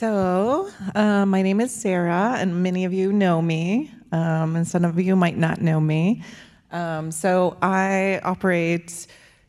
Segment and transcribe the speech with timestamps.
[0.00, 4.82] So, uh, my name is Sara, and many of you know me, um, and some
[4.86, 6.22] of you might not know me.
[6.72, 9.06] Um, so, I operate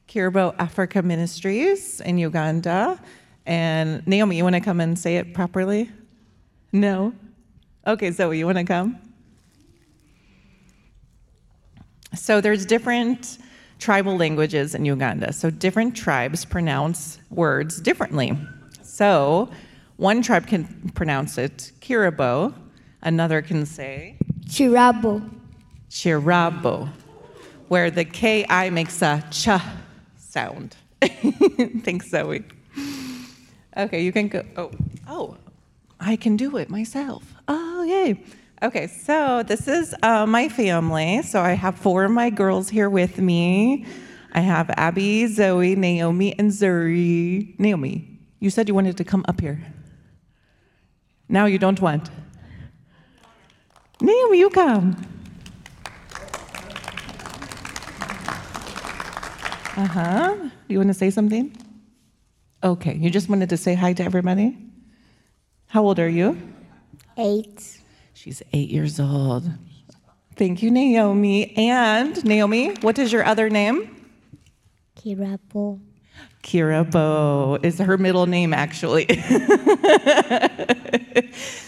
[0.09, 2.99] Kirabo Africa Ministries in Uganda.
[3.45, 5.89] And Naomi, you want to come and say it properly?
[6.73, 7.13] No?
[7.87, 8.99] Okay, Zoe, you want to come?
[12.13, 13.37] So, there's different
[13.79, 15.31] tribal languages in Uganda.
[15.31, 18.37] So, different tribes pronounce words differently.
[18.81, 19.49] So,
[20.01, 20.65] one tribe can
[20.95, 22.55] pronounce it Kirabo,
[23.03, 25.29] another can say Chirabo.
[25.91, 26.89] Chirabo,
[27.67, 29.49] where the KI makes a ch
[30.17, 30.75] sound.
[31.83, 32.43] Thanks, Zoe.
[33.77, 34.43] Okay, you can go.
[34.57, 34.71] Oh,
[35.07, 35.37] oh,
[35.99, 37.35] I can do it myself.
[37.47, 38.23] Oh, yay.
[38.63, 41.21] Okay, so this is uh, my family.
[41.21, 43.85] So I have four of my girls here with me.
[44.33, 47.59] I have Abby, Zoe, Naomi, and Zuri.
[47.59, 49.61] Naomi, you said you wanted to come up here.
[51.31, 52.09] Now you don't want.
[54.01, 54.97] Naomi, you come.
[59.77, 60.35] Uh huh.
[60.67, 61.55] You want to say something?
[62.61, 64.57] Okay, you just wanted to say hi to everybody?
[65.67, 66.37] How old are you?
[67.17, 67.79] Eight.
[68.13, 69.49] She's eight years old.
[70.35, 71.55] Thank you, Naomi.
[71.55, 73.95] And Naomi, what is your other name?
[76.43, 77.63] Kirabo.
[77.63, 79.05] Is her middle name, actually.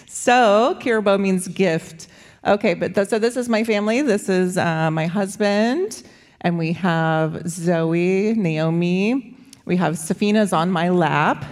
[0.07, 2.07] so, Kirabo means gift.
[2.45, 4.01] Okay, but th- so this is my family.
[4.01, 6.03] This is uh, my husband,
[6.41, 9.37] and we have Zoe, Naomi.
[9.65, 11.45] We have Safina's on my lap.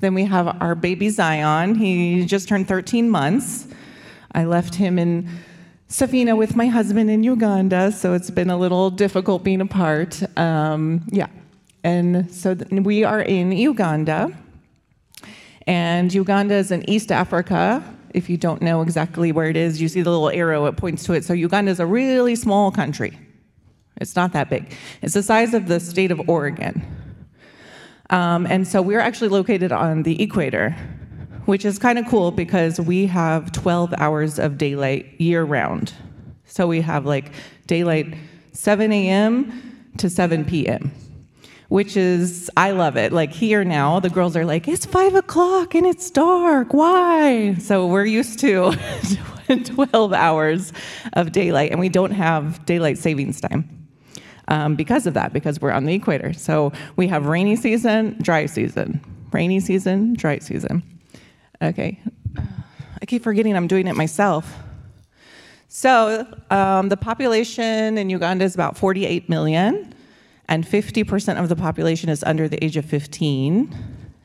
[0.00, 1.76] Then we have our baby Zion.
[1.76, 3.66] He just turned 13 months.
[4.32, 5.30] I left him in
[5.88, 10.22] Safina with my husband in Uganda, so it's been a little difficult being apart.
[10.36, 11.28] Um, yeah.
[11.84, 14.32] And so th- we are in Uganda.
[15.66, 17.84] And Uganda is in East Africa.
[18.14, 21.04] If you don't know exactly where it is, you see the little arrow, it points
[21.04, 21.24] to it.
[21.24, 23.18] So Uganda is a really small country.
[24.00, 24.74] It's not that big.
[25.02, 26.84] It's the size of the state of Oregon.
[28.10, 30.70] Um, and so we're actually located on the equator,
[31.44, 35.92] which is kind of cool because we have 12 hours of daylight year round.
[36.46, 37.32] So we have like
[37.66, 38.14] daylight
[38.52, 39.90] 7 a.m.
[39.98, 40.92] to 7 p.m
[41.74, 43.12] which is I love it.
[43.12, 46.72] Like here now, the girls are like, it's five o'clock and it's dark.
[46.72, 47.54] Why?
[47.54, 48.76] So we're used to
[49.64, 50.72] 12 hours
[51.14, 53.88] of daylight, and we don't have daylight savings time
[54.46, 56.32] um, because of that, because we're on the equator.
[56.32, 59.00] So we have rainy season, dry season,
[59.32, 60.80] rainy season, dry season.
[61.60, 62.00] Okay,
[62.38, 64.54] I keep forgetting I'm doing it myself.
[65.66, 69.93] So um, the population in Uganda is about 48 million
[70.48, 73.74] and 50% of the population is under the age of 15,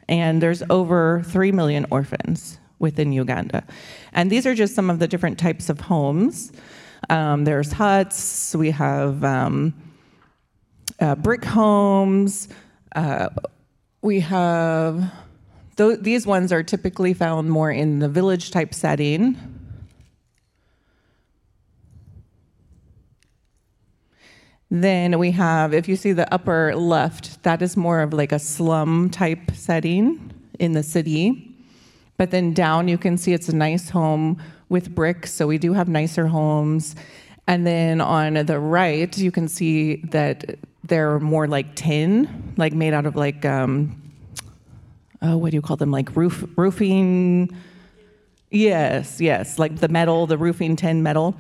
[0.07, 3.63] and there's over 3 million orphans within Uganda.
[4.13, 6.51] And these are just some of the different types of homes.
[7.09, 9.73] Um, there's huts, we have um,
[10.99, 12.49] uh, brick homes,
[12.95, 13.29] uh,
[14.01, 15.11] we have,
[15.77, 19.58] th- these ones are typically found more in the village type setting.
[24.71, 28.39] Then we have, if you see the upper left, that is more of like a
[28.39, 31.55] slum type setting in the city.
[32.17, 35.73] But then down, you can see it's a nice home with bricks, so we do
[35.73, 36.95] have nicer homes.
[37.47, 42.93] And then on the right, you can see that they're more like tin, like made
[42.93, 43.99] out of like, um,
[45.23, 45.89] oh, what do you call them?
[45.89, 47.49] Like roof roofing.
[48.51, 51.35] Yes, yes, like the metal, the roofing tin metal.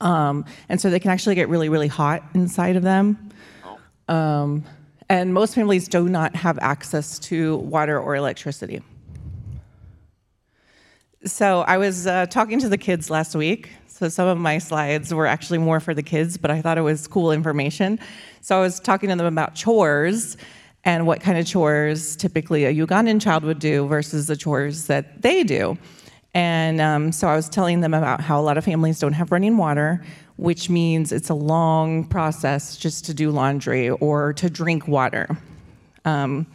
[0.00, 3.30] Um, and so they can actually get really, really hot inside of them.
[4.08, 4.64] Um,
[5.08, 8.82] and most families do not have access to water or electricity.
[11.24, 13.70] So I was uh, talking to the kids last week.
[13.86, 16.82] So some of my slides were actually more for the kids, but I thought it
[16.82, 17.98] was cool information.
[18.40, 20.36] So I was talking to them about chores
[20.84, 25.22] and what kind of chores typically a Ugandan child would do versus the chores that
[25.22, 25.78] they do.
[26.34, 29.30] And um, so I was telling them about how a lot of families don't have
[29.30, 30.04] running water,
[30.36, 35.28] which means it's a long process just to do laundry or to drink water.
[36.04, 36.46] Um,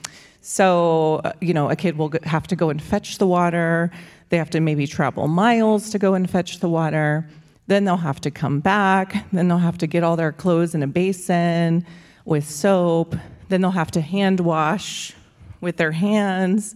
[0.42, 3.90] so, uh, you know, a kid will have to go and fetch the water.
[4.30, 7.28] They have to maybe travel miles to go and fetch the water.
[7.68, 9.26] Then they'll have to come back.
[9.32, 11.86] Then they'll have to get all their clothes in a basin
[12.26, 13.16] with soap.
[13.48, 15.14] Then they'll have to hand wash
[15.62, 16.76] with their hands.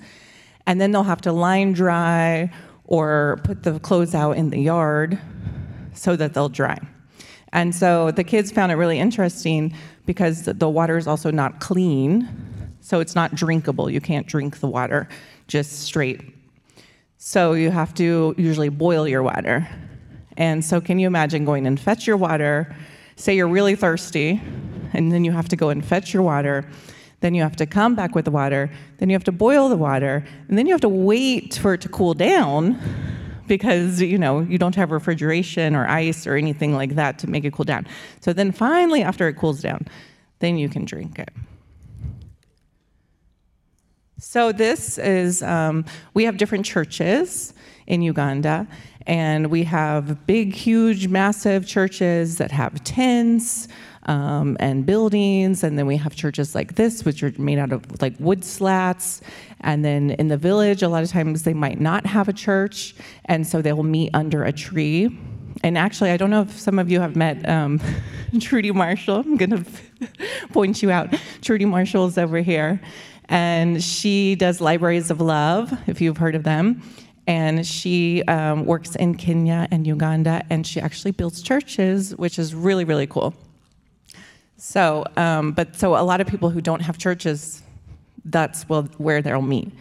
[0.65, 2.50] And then they'll have to line dry
[2.85, 5.19] or put the clothes out in the yard
[5.94, 6.80] so that they'll dry.
[7.51, 9.74] And so the kids found it really interesting
[10.06, 12.27] because the water is also not clean,
[12.81, 13.89] so it's not drinkable.
[13.89, 15.07] You can't drink the water
[15.47, 16.21] just straight.
[17.18, 19.68] So you have to usually boil your water.
[20.36, 22.75] And so, can you imagine going and fetch your water?
[23.15, 24.41] Say you're really thirsty,
[24.91, 26.65] and then you have to go and fetch your water.
[27.24, 28.70] Then you have to come back with the water.
[28.98, 30.25] Then you have to boil the water.
[30.50, 32.78] And then you have to wait for it to cool down
[33.48, 37.46] because you know you don't have refrigeration or ice or anything like that to make
[37.46, 37.88] it cool down.
[38.20, 39.88] So then finally after it cools down,
[40.40, 41.30] then you can drink it.
[44.20, 47.54] So this is um, we have different churches
[47.88, 48.68] in Uganda,
[49.08, 53.70] and we have big, huge, massive churches that have tents
[54.05, 58.01] um, and buildings, and then we have churches like this, which are made out of
[58.01, 59.21] like wood slats.
[59.61, 62.95] And then in the village, a lot of times they might not have a church,
[63.25, 65.17] and so they will meet under a tree.
[65.63, 67.79] And actually, I don't know if some of you have met um,
[68.41, 69.19] Trudy Marshall.
[69.19, 69.65] I'm going to
[70.51, 71.13] point you out.
[71.41, 72.81] Trudy Marshall is over here.
[73.29, 76.83] And she does Libraries of Love, if you've heard of them
[77.27, 82.53] and she um, works in Kenya and Uganda, and she actually builds churches, which is
[82.53, 83.33] really, really cool.
[84.65, 87.62] So, um, but so a lot of people who don't have churches,
[88.24, 89.74] that's well, where they'll meet,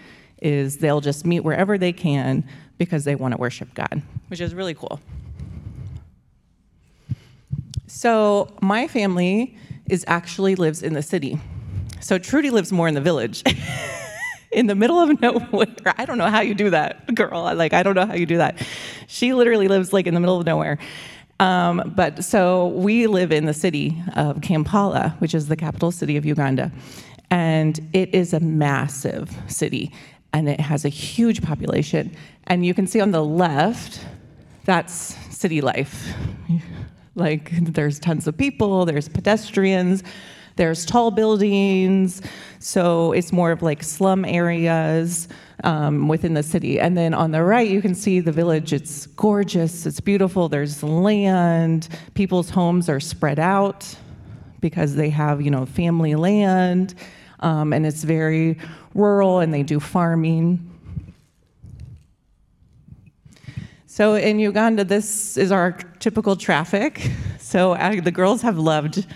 [0.43, 2.43] is they'll just meet wherever they can
[2.79, 4.99] because they want to worship God, which is really cool.
[7.87, 9.57] So my family
[9.89, 11.39] is actually lives in the city.
[12.01, 13.45] So Trudy lives more in the village.
[14.51, 15.95] in the middle of nowhere.
[15.97, 17.55] I don't know how you do that, girl.
[17.55, 18.61] Like, I don't know how you do that.
[19.07, 20.79] She literally lives like in the middle of nowhere.
[21.43, 26.17] Um, but so we live in the city of Kampala, which is the capital city
[26.17, 26.71] of Uganda.
[27.31, 29.93] And it is a massive city
[30.33, 32.15] and it has a huge population.
[32.47, 34.07] And you can see on the left,
[34.65, 34.93] that's
[35.37, 36.15] city life.
[37.15, 40.03] Like, there's tons of people, there's pedestrians,
[40.57, 42.23] there's tall buildings,
[42.59, 45.29] so it's more of like slum areas
[45.63, 46.81] um, within the city.
[46.81, 48.73] And then on the right, you can see the village.
[48.73, 53.97] It's gorgeous, it's beautiful, there's land, people's homes are spread out
[54.61, 56.95] because they have, you know, family land,
[57.41, 58.59] um, and it's very
[58.95, 60.69] rural and they do farming.
[63.87, 67.11] So in Uganda, this is our typical traffic.
[67.39, 69.07] So uh, the girls have loved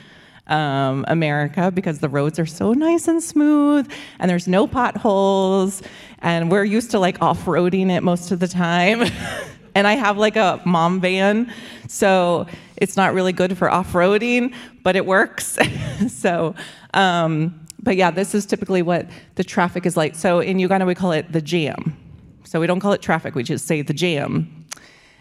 [0.49, 5.82] um, America because the roads are so nice and smooth and there's no potholes
[6.26, 9.02] and we're used to like off-roading it most of the time.
[9.76, 11.52] and I have like a mom van,
[11.87, 14.52] so it's not really good for off-roading,
[14.82, 15.56] but it works.
[16.08, 16.56] so,
[16.94, 20.17] um, but yeah, this is typically what the traffic is like.
[20.17, 21.96] So in Uganda, we call it the jam.
[22.43, 24.67] So we don't call it traffic, we just say the jam.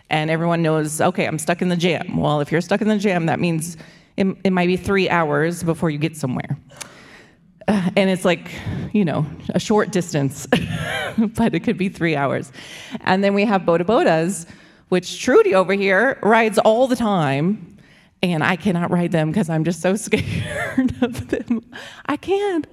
[0.10, 2.18] And everyone knows, okay, I'm stuck in the jam.
[2.18, 3.78] Well, if you're stuck in the jam, that means
[4.18, 6.57] it, it might be three hours before you get somewhere.
[7.67, 8.51] Uh, and it's like,
[8.94, 10.47] you know, a short distance,
[11.17, 12.51] but it could be three hours.
[13.01, 14.47] And then we have boda bodas,
[14.89, 17.77] which Trudy over here rides all the time.
[18.23, 21.63] And I cannot ride them because I'm just so scared of them.
[22.06, 22.65] I can't.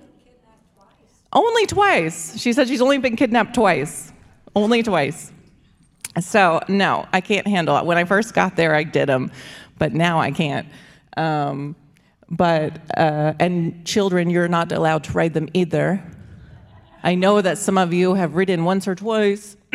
[1.32, 2.38] Only twice.
[2.38, 4.12] She said she's only been kidnapped twice.
[4.54, 5.32] Only twice.
[6.20, 7.86] So, no, I can't handle it.
[7.86, 9.30] When I first got there, I did them,
[9.78, 10.68] but now I can't.
[11.16, 11.74] Um,
[12.32, 16.02] but, uh, and children, you're not allowed to ride them either.
[17.04, 19.56] I know that some of you have ridden once or twice.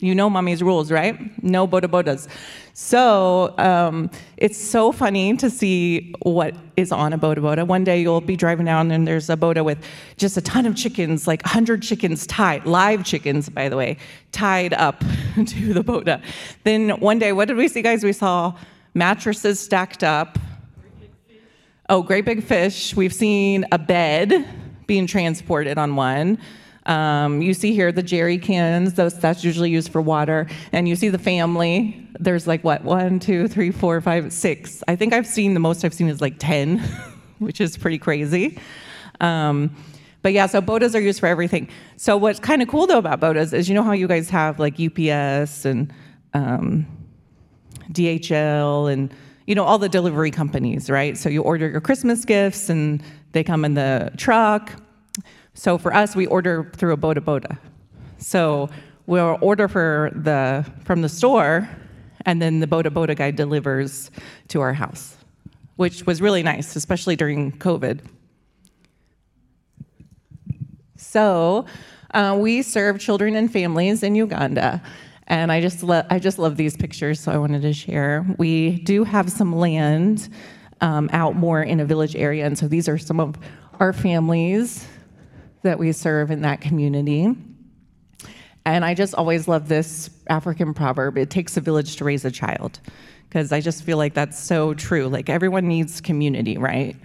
[0.00, 1.42] you know mommy's rules, right?
[1.42, 2.28] No boda bodas.
[2.74, 7.66] So um, it's so funny to see what is on a boda boda.
[7.66, 9.78] One day you'll be driving down and there's a boda with
[10.16, 13.98] just a ton of chickens, like 100 chickens tied, live chickens, by the way,
[14.32, 15.00] tied up
[15.34, 16.22] to the boda.
[16.64, 18.02] Then one day, what did we see, guys?
[18.02, 18.54] We saw
[18.94, 20.38] mattresses stacked up.
[21.90, 22.94] Oh, great big fish.
[22.94, 24.46] We've seen a bed
[24.86, 26.38] being transported on one.
[26.86, 30.46] Um, you see here the jerry cans, those, that's usually used for water.
[30.70, 32.06] And you see the family.
[32.20, 34.84] There's like what, one, two, three, four, five, six.
[34.86, 36.78] I think I've seen, the most I've seen is like 10,
[37.40, 38.60] which is pretty crazy.
[39.20, 39.74] Um,
[40.22, 41.68] but yeah, so bodas are used for everything.
[41.96, 44.60] So what's kind of cool though about bodas is you know how you guys have
[44.60, 45.92] like UPS and
[46.34, 46.86] um,
[47.90, 49.12] DHL and
[49.50, 51.18] you know all the delivery companies, right?
[51.18, 53.02] So you order your Christmas gifts and
[53.32, 54.80] they come in the truck.
[55.54, 57.58] So for us, we order through a Boda Boda.
[58.18, 58.68] So
[59.06, 61.68] we'll order for the from the store,
[62.26, 64.12] and then the Boda Boda guy delivers
[64.46, 65.16] to our house,
[65.74, 68.02] which was really nice, especially during COVID.
[70.94, 71.66] So
[72.14, 74.80] uh, we serve children and families in Uganda.
[75.30, 78.26] And I just, lo- I just love these pictures, so I wanted to share.
[78.36, 80.28] We do have some land
[80.80, 83.36] um, out more in a village area, and so these are some of
[83.78, 84.88] our families
[85.62, 87.32] that we serve in that community.
[88.64, 92.30] And I just always love this African proverb it takes a village to raise a
[92.32, 92.80] child.
[93.28, 95.06] Because I just feel like that's so true.
[95.06, 96.96] Like everyone needs community, right?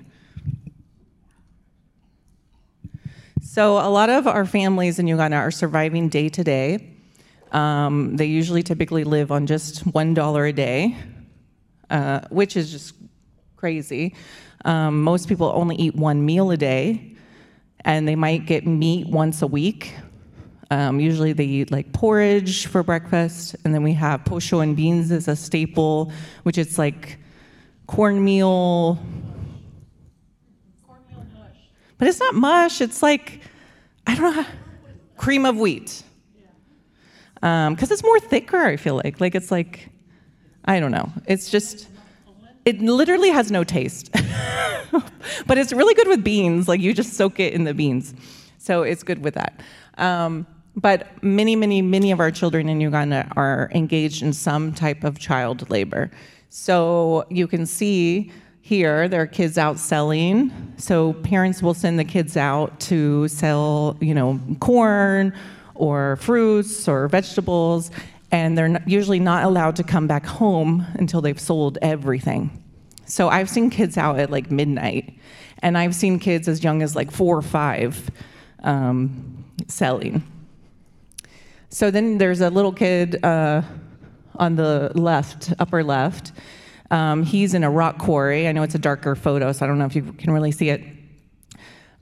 [3.44, 6.95] So, a lot of our families in Uganda are surviving day to day.
[7.56, 10.98] Um, They usually typically live on just $1 a day,
[11.90, 12.94] uh, which is just
[13.56, 14.14] crazy.
[14.66, 17.16] Um, most people only eat one meal a day,
[17.86, 19.94] and they might get meat once a week.
[20.70, 25.12] Um, usually, they eat like porridge for breakfast, and then we have posho and beans
[25.12, 26.12] as a staple,
[26.44, 27.20] which is like
[27.88, 29.00] cornmeal.
[31.98, 32.82] But it's not mush.
[32.82, 33.40] It's like
[34.08, 34.46] I don't know,
[35.16, 36.04] cream of wheat.
[37.46, 38.58] Because it's more thicker.
[38.58, 39.90] I feel like like it's like
[40.66, 41.12] I don't know.
[41.28, 41.88] It's just
[42.66, 44.10] it literally has no taste.
[45.46, 46.68] but it's really good with beans.
[46.68, 48.16] Like you just soak it in the beans.
[48.58, 49.62] So it's good with that.
[50.00, 55.04] Um, but many, many, many of our children in Uganda are engaged in some type
[55.04, 56.10] of child labor.
[56.50, 60.52] So you can see here there are kids out selling.
[60.78, 65.34] So parents will send the kids out to sell, you know, corn
[65.75, 67.91] or fruits or vegetables,
[68.32, 72.63] and they're usually not allowed to come back home until they've sold everything.
[73.05, 75.13] So I've seen kids out at like midnight,
[75.60, 78.10] and I've seen kids as young as like four or five
[78.63, 80.24] um, selling.
[81.70, 83.62] So then there's a little kid uh,
[84.36, 86.32] on the left, upper left.
[86.91, 88.48] Um, he's in a rock quarry.
[88.48, 90.70] I know it's a darker photo, so I don't know if you can really see
[90.70, 90.84] it.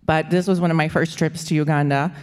[0.06, 2.14] But this was one of my first trips to Uganda,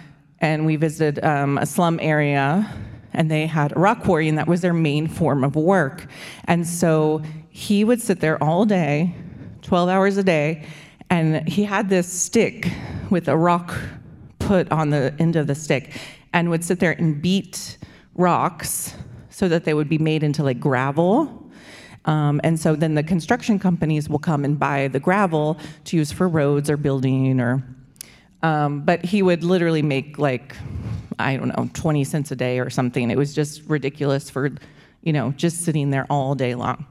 [0.41, 2.73] and we visited um, a slum area,
[3.13, 6.07] and they had a rock quarry, and that was their main form of work.
[6.45, 9.15] And so he would sit there all day,
[9.63, 10.67] 12 hours a day,
[11.11, 12.71] and he had this stick
[13.11, 13.75] with a rock
[14.39, 15.93] put on the end of the stick,
[16.33, 17.77] and would sit there and beat
[18.15, 18.95] rocks
[19.29, 21.51] so that they would be made into like gravel.
[22.07, 26.13] Um, and so then the construction companies will come and buy the gravel to use
[26.13, 27.63] for roads or building or.
[28.43, 30.57] Um, but he would literally make like,
[31.19, 33.11] I don't know, 20 cents a day or something.
[33.11, 34.51] It was just ridiculous for,
[35.03, 36.87] you know, just sitting there all day long.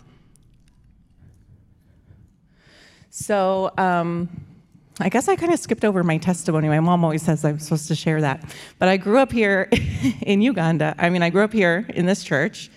[3.09, 4.29] So um,
[4.99, 6.67] I guess I kind of skipped over my testimony.
[6.67, 8.43] My mom always says I'm supposed to share that.
[8.77, 9.69] But I grew up here
[10.21, 10.95] in Uganda.
[10.97, 12.69] I mean, I grew up here in this church.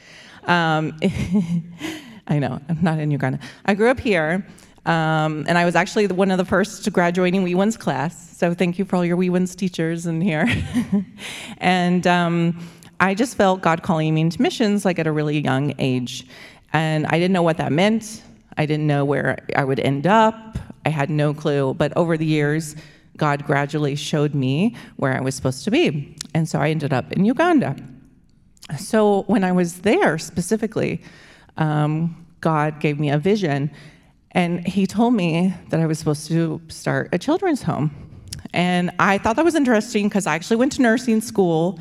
[0.44, 0.96] Um,
[2.26, 3.40] I know, I'm not in Uganda.
[3.64, 4.46] I grew up here,
[4.84, 8.36] um, and I was actually one of the first graduating WEWINS class.
[8.36, 10.46] So thank you for all your WEWINS teachers in here.
[11.58, 12.58] and um,
[12.98, 16.26] I just felt God calling me into missions like at a really young age.
[16.72, 18.22] And I didn't know what that meant.
[18.56, 20.58] I didn't know where I would end up.
[20.84, 21.74] I had no clue.
[21.74, 22.74] But over the years,
[23.16, 26.16] God gradually showed me where I was supposed to be.
[26.34, 27.76] And so I ended up in Uganda.
[28.78, 31.02] So when I was there specifically,
[31.56, 33.70] um, God gave me a vision,
[34.32, 37.94] and He told me that I was supposed to start a children's home.
[38.52, 41.78] And I thought that was interesting because I actually went to nursing school.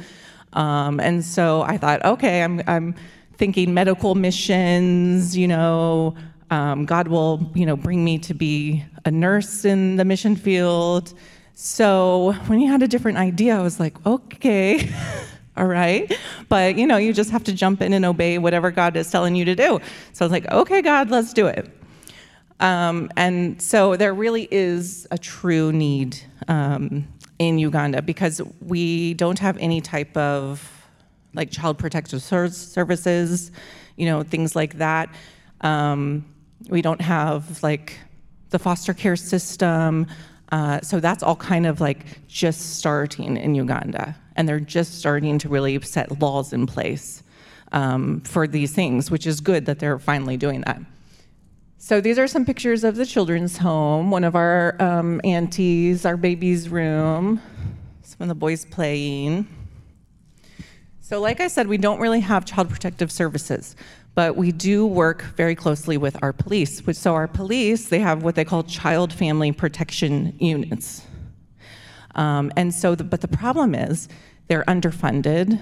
[0.53, 2.95] Um, and so I thought, okay, I'm, I'm
[3.37, 6.15] thinking medical missions, you know,
[6.49, 11.13] um, God will, you know, bring me to be a nurse in the mission field.
[11.53, 14.93] So when he had a different idea, I was like, okay,
[15.57, 16.13] all right.
[16.49, 19.35] But, you know, you just have to jump in and obey whatever God is telling
[19.35, 19.79] you to do.
[20.13, 21.69] So I was like, okay, God, let's do it.
[22.61, 27.07] Um, and so there really is a true need um,
[27.39, 30.87] in Uganda because we don't have any type of
[31.33, 33.51] like child protective services,
[33.97, 35.09] you know, things like that.
[35.61, 36.25] Um,
[36.69, 37.97] we don't have like
[38.51, 40.05] the foster care system.
[40.51, 44.15] Uh, so that's all kind of like just starting in Uganda.
[44.35, 47.23] And they're just starting to really set laws in place
[47.71, 50.81] um, for these things, which is good that they're finally doing that.
[51.83, 56.15] So these are some pictures of the children's home, one of our um, aunties, our
[56.15, 57.41] baby's room,
[58.03, 59.47] some of the boys playing.
[60.99, 63.75] So, like I said, we don't really have child protective services
[64.13, 66.81] but we do work very closely with our police.
[66.97, 71.07] So our police, they have what they call child family protection units.
[72.15, 74.09] Um, and so, the, but the problem is
[74.49, 75.61] they're underfunded,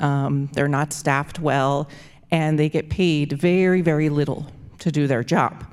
[0.00, 1.90] um, they're not staffed well,
[2.30, 4.46] and they get paid very, very little
[4.84, 5.64] to do their job.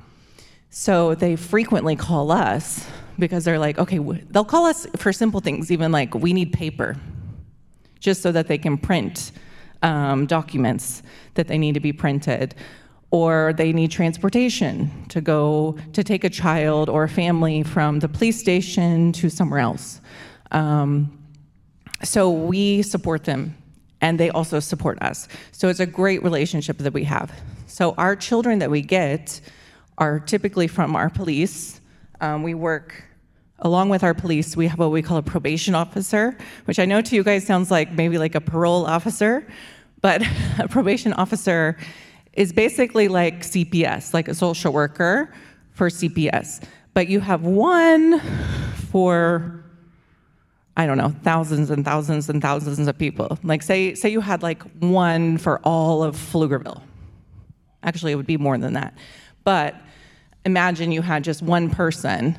[0.70, 2.88] So they frequently call us
[3.18, 3.98] because they're like, okay,
[4.30, 6.96] they'll call us for simple things, even like, we need paper,
[8.00, 9.32] just so that they can print
[9.82, 11.02] um, documents
[11.34, 12.54] that they need to be printed,
[13.10, 18.08] or they need transportation to go to take a child or a family from the
[18.08, 20.00] police station to somewhere else.
[20.52, 21.18] Um,
[22.02, 23.54] so we support them
[24.02, 25.28] and they also support us.
[25.52, 27.32] So it's a great relationship that we have.
[27.66, 29.40] So our children that we get
[29.96, 31.80] are typically from our police.
[32.20, 33.04] Um, we work
[33.60, 34.56] along with our police.
[34.56, 37.70] We have what we call a probation officer, which I know to you guys sounds
[37.70, 39.46] like maybe like a parole officer,
[40.00, 40.22] but
[40.58, 41.78] a probation officer
[42.32, 45.32] is basically like CPS, like a social worker
[45.70, 46.62] for CPS.
[46.92, 48.20] But you have one
[48.90, 49.61] for
[50.76, 53.38] I don't know, thousands and thousands and thousands of people.
[53.42, 56.80] Like say say you had like one for all of Pflugerville.
[57.82, 58.96] Actually, it would be more than that.
[59.44, 59.74] But
[60.44, 62.38] imagine you had just one person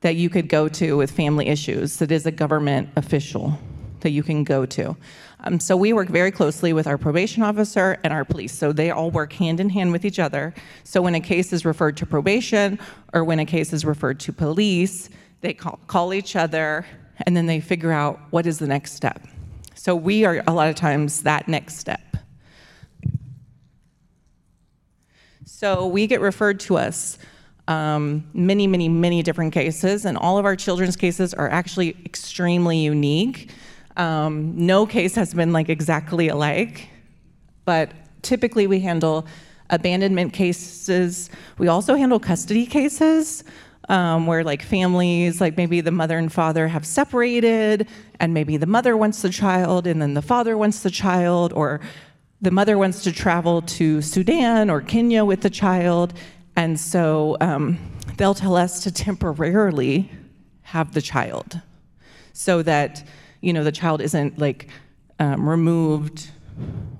[0.00, 3.58] that you could go to with family issues that is a government official
[4.00, 4.96] that you can go to.
[5.40, 8.52] Um, so we work very closely with our probation officer and our police.
[8.52, 10.54] So they all work hand in hand with each other.
[10.84, 12.78] So when a case is referred to probation
[13.12, 15.08] or when a case is referred to police,
[15.40, 16.86] they call, call each other
[17.24, 19.26] and then they figure out what is the next step.
[19.74, 22.00] So we are a lot of times that next step.
[25.44, 27.18] So we get referred to us
[27.68, 32.78] um, many, many, many different cases, and all of our children's cases are actually extremely
[32.78, 33.50] unique.
[33.96, 36.88] Um, no case has been like exactly alike,
[37.64, 37.92] but
[38.22, 39.26] typically we handle
[39.70, 41.30] abandonment cases.
[41.58, 43.42] We also handle custody cases
[43.88, 47.88] um, where like families, like maybe the mother and father have separated,
[48.20, 51.80] and maybe the mother wants the child, and then the father wants the child, or
[52.40, 56.14] the mother wants to travel to Sudan or Kenya with the child,
[56.56, 57.78] and so um,
[58.16, 60.10] they'll tell us to temporarily
[60.62, 61.60] have the child
[62.32, 63.06] so that
[63.40, 64.68] you know the child isn't like
[65.18, 66.30] um, removed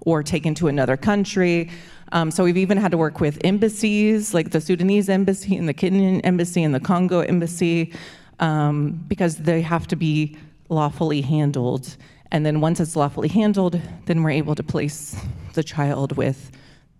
[0.00, 1.70] or taken to another country
[2.12, 5.75] um, so we've even had to work with embassies, like the Sudanese embassy and the
[5.75, 7.92] Kenyan embassy and the Congo embassy,
[8.38, 10.36] um, because they have to be
[10.68, 11.96] lawfully handled.
[12.32, 15.16] And then once it's lawfully handled, then we're able to place
[15.54, 16.50] the child with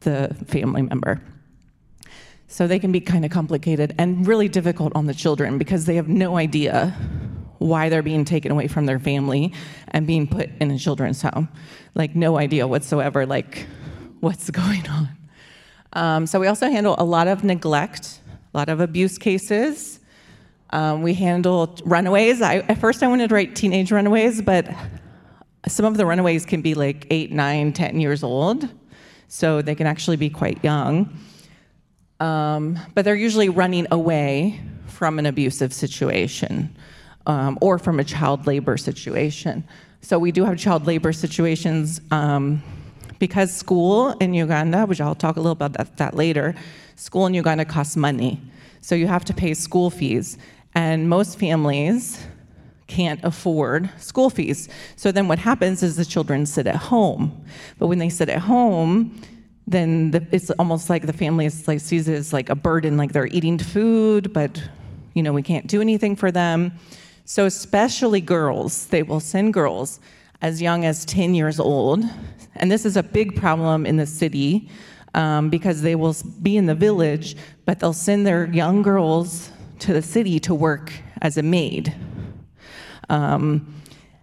[0.01, 1.21] the family member.
[2.49, 5.97] So they can be kind of complicated and really difficult on the children because they
[5.97, 6.97] have no idea
[7.59, 9.53] why they're being taken away from their family
[9.88, 11.49] and being put in a children's home.
[11.95, 13.27] Like, no idea whatsoever.
[13.27, 13.66] Like,
[14.20, 15.09] what's going on.
[15.92, 18.20] Um, so we also handle a lot of neglect,
[18.52, 20.00] a lot of abuse cases.
[20.70, 22.42] Um, we handle runaways.
[22.42, 24.68] I, at first, I wanted to write teenage runaways, but
[25.68, 28.68] some of the runaways can be like eight, nine, ten years old,
[29.29, 31.16] so they can actually be quite young.
[32.20, 36.74] Um, but they're usually running away from an abusive situation
[37.26, 39.64] um, or from a child labor situation.
[40.00, 42.62] So we do have child labor situations um,
[43.18, 46.55] because school in Uganda, which I'll talk a little about that, that later,
[46.96, 48.40] school in Uganda costs money.
[48.81, 50.38] So you have to pay school fees.
[50.74, 52.26] And most families
[52.87, 54.68] can't afford school fees.
[54.96, 57.44] So then what happens is the children sit at home.
[57.79, 59.20] But when they sit at home,
[59.66, 62.96] then the, it's almost like the family is like, sees it as like a burden,
[62.96, 64.62] like they're eating food, but
[65.14, 66.72] you know we can't do anything for them.
[67.24, 69.98] So especially girls, they will send girls
[70.42, 72.05] as young as 10 years old.
[72.59, 74.69] And this is a big problem in the city
[75.14, 79.92] um, because they will be in the village, but they'll send their young girls to
[79.92, 80.92] the city to work
[81.23, 81.95] as a maid.
[83.09, 83.75] Um,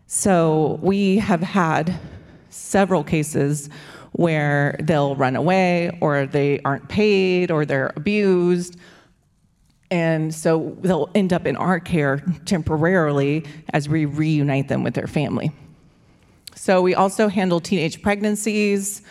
[0.07, 1.99] so we have had
[2.49, 3.69] several cases
[4.11, 8.77] where they'll run away or they aren't paid or they're abused.
[9.89, 15.07] And so they'll end up in our care temporarily as we reunite them with their
[15.07, 15.51] family.
[16.63, 19.01] So we also handle teenage pregnancies,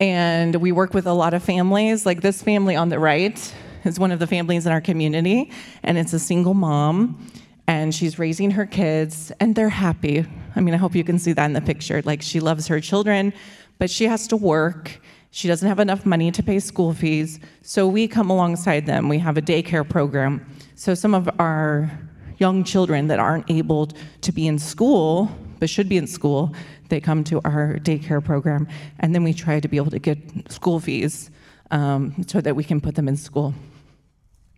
[0.00, 2.04] and we work with a lot of families.
[2.04, 5.52] Like this family on the right is one of the families in our community,
[5.84, 7.24] and it's a single mom,
[7.68, 10.26] and she's raising her kids, and they're happy.
[10.56, 12.02] I mean, I hope you can see that in the picture.
[12.02, 13.32] Like she loves her children,
[13.78, 15.00] but she has to work.
[15.30, 19.08] She doesn't have enough money to pay school fees, so we come alongside them.
[19.08, 20.44] We have a daycare program.
[20.74, 21.96] So some of our
[22.38, 23.86] young children that aren't able
[24.22, 25.30] to be in school
[25.62, 26.52] but should be in school,
[26.88, 28.66] they come to our daycare program,
[28.98, 30.18] and then we try to be able to get
[30.50, 31.30] school fees
[31.70, 33.54] um, so that we can put them in school,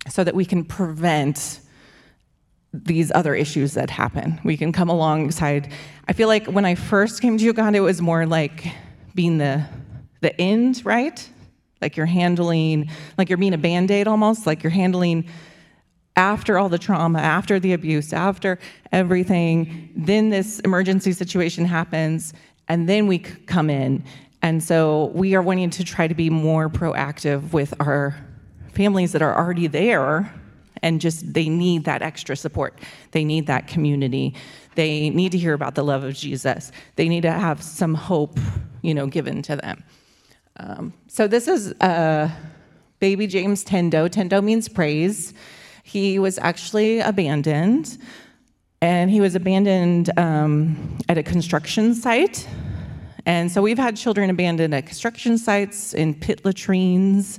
[0.09, 1.61] so that we can prevent
[2.73, 4.41] these other issues that happen.
[4.45, 5.71] We can come alongside.
[6.09, 8.65] I feel like when I first came to Uganda, it was more like
[9.15, 9.63] being the
[10.23, 11.29] the end, right?
[11.83, 12.89] Like you're handling,
[13.19, 15.29] like you're being a band aid almost, like you're handling
[16.17, 18.59] after all the trauma, after the abuse, after
[18.93, 22.33] everything, then this emergency situation happens,
[22.69, 24.05] and then we come in.
[24.43, 28.17] And so we are wanting to try to be more proactive with our
[28.75, 30.33] families that are already there
[30.83, 32.79] and just they need that extra support.
[33.13, 34.35] They need that community.
[34.75, 36.73] They need to hear about the love of Jesus.
[36.97, 38.39] They need to have some hope,
[38.83, 39.83] you know, given to them.
[40.59, 42.31] Um, so this is uh,
[43.01, 44.11] baby James Tendo.
[44.11, 45.33] Tendo means praise.
[45.85, 47.99] He was actually abandoned,
[48.83, 52.49] and he was abandoned um, at a construction site.
[53.27, 57.39] And so we've had children abandoned at construction sites, in pit latrines.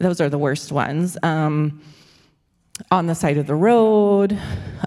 [0.00, 1.18] Those are the worst ones.
[1.22, 1.82] Um,
[2.90, 4.38] on the side of the road.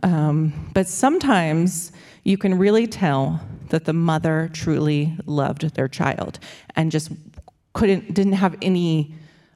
[0.03, 1.91] Um, but sometimes
[2.23, 6.39] you can really tell that the mother truly loved their child
[6.75, 7.11] and just
[7.73, 9.15] couldn't, didn't have any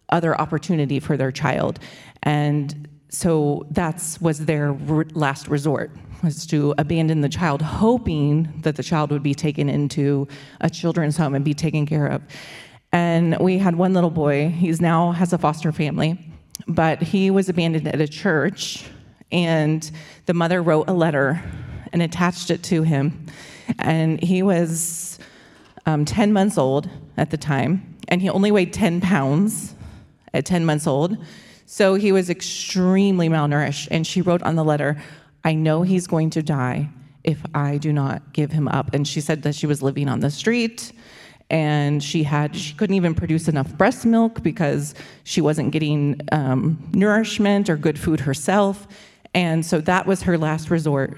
[0.10, 1.80] other opportunity for their child.
[2.22, 4.74] And so that's was their
[5.14, 5.92] last resort
[6.24, 10.28] was to abandon the child hoping that the child would be taken into
[10.62, 12.22] a children's home and be taken care of.
[12.92, 16.18] And we had one little boy he's now has a foster family
[16.68, 18.86] but he was abandoned at a church
[19.32, 19.92] and
[20.26, 21.44] the mother wrote a letter
[21.92, 23.26] and attached it to him.
[23.80, 25.20] And he was
[25.86, 29.76] um, 10 months old at the time and he only weighed 10 pounds
[30.34, 31.18] at 10 months old
[31.66, 33.88] so he was extremely malnourished.
[33.92, 35.02] And she wrote on the letter,
[35.44, 36.90] I know he's going to die
[37.24, 38.94] if I do not give him up.
[38.94, 40.92] And she said that she was living on the street
[41.50, 46.78] and she had she couldn't even produce enough breast milk because she wasn't getting um,
[46.94, 48.88] nourishment or good food herself
[49.34, 51.18] and so that was her last resort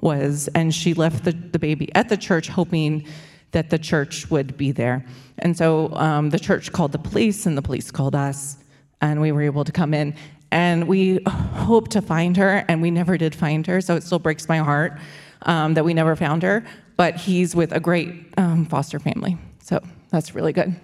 [0.00, 3.04] was and she left the, the baby at the church hoping
[3.50, 5.04] that the church would be there
[5.38, 8.57] and so um, the church called the police and the police called us
[9.00, 10.14] and we were able to come in.
[10.50, 14.18] And we hoped to find her, and we never did find her, so it still
[14.18, 14.98] breaks my heart
[15.42, 16.64] um, that we never found her.
[16.96, 19.80] But he's with a great um, foster family, so
[20.10, 20.74] that's really good.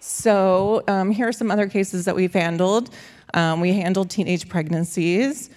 [0.00, 2.90] So um, here are some other cases that we've handled.
[3.34, 5.50] Um, we handled teenage pregnancies.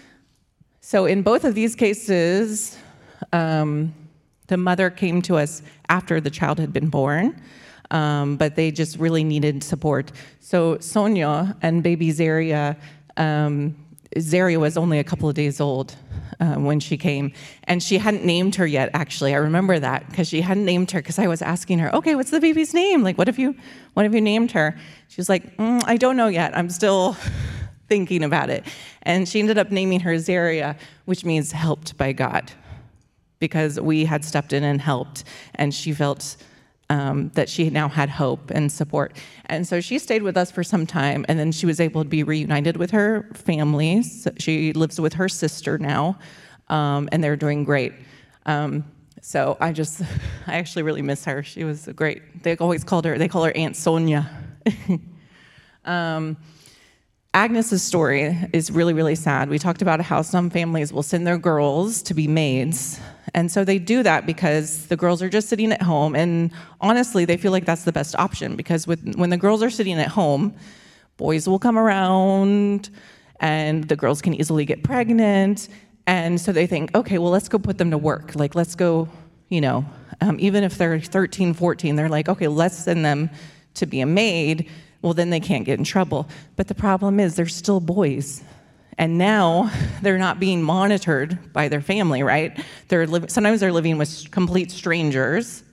[0.81, 2.77] So in both of these cases,
[3.31, 3.93] um,
[4.47, 7.39] the mother came to us after the child had been born
[7.91, 10.11] um, but they just really needed support.
[10.39, 12.77] So Sonia and baby Zaria,
[13.17, 13.75] um,
[14.17, 15.95] Zaria was only a couple of days old
[16.39, 17.31] uh, when she came,
[17.65, 18.89] and she hadn't named her yet.
[18.93, 22.15] Actually, I remember that because she hadn't named her because I was asking her, "Okay,
[22.15, 23.03] what's the baby's name?
[23.03, 23.55] Like, what have you,
[23.93, 24.77] what have you named her?"
[25.09, 26.57] She was like, mm, "I don't know yet.
[26.57, 27.15] I'm still."
[27.89, 28.63] thinking about it.
[29.01, 32.51] And she ended up naming her Zaria, which means helped by God,
[33.39, 35.23] because we had stepped in and helped,
[35.55, 36.37] and she felt
[36.89, 39.15] um, that she now had hope and support.
[39.45, 42.09] And so she stayed with us for some time, and then she was able to
[42.09, 44.03] be reunited with her family.
[44.03, 46.17] So she lives with her sister now,
[46.67, 47.93] um, and they're doing great.
[48.45, 48.85] Um,
[49.21, 50.01] so I just,
[50.47, 51.43] I actually really miss her.
[51.43, 52.43] She was great.
[52.43, 54.29] They always called her, they call her Aunt Sonia.
[55.85, 56.37] um,
[57.33, 59.49] Agnes's story is really, really sad.
[59.49, 62.99] We talked about how some families will send their girls to be maids.
[63.33, 66.15] And so they do that because the girls are just sitting at home.
[66.15, 69.69] And honestly, they feel like that's the best option because with, when the girls are
[69.69, 70.53] sitting at home,
[71.17, 72.89] boys will come around
[73.39, 75.69] and the girls can easily get pregnant.
[76.07, 78.35] And so they think, okay, well, let's go put them to work.
[78.35, 79.07] Like, let's go,
[79.49, 79.85] you know,
[80.21, 83.29] um, even if they're 13, 14, they're like, okay, let's send them
[83.75, 84.69] to be a maid
[85.01, 86.27] well, then they can't get in trouble.
[86.55, 88.43] But the problem is, they're still boys.
[88.99, 89.71] And now
[90.03, 92.63] they're not being monitored by their family, right?
[92.89, 95.63] They're li- sometimes they're living with complete strangers.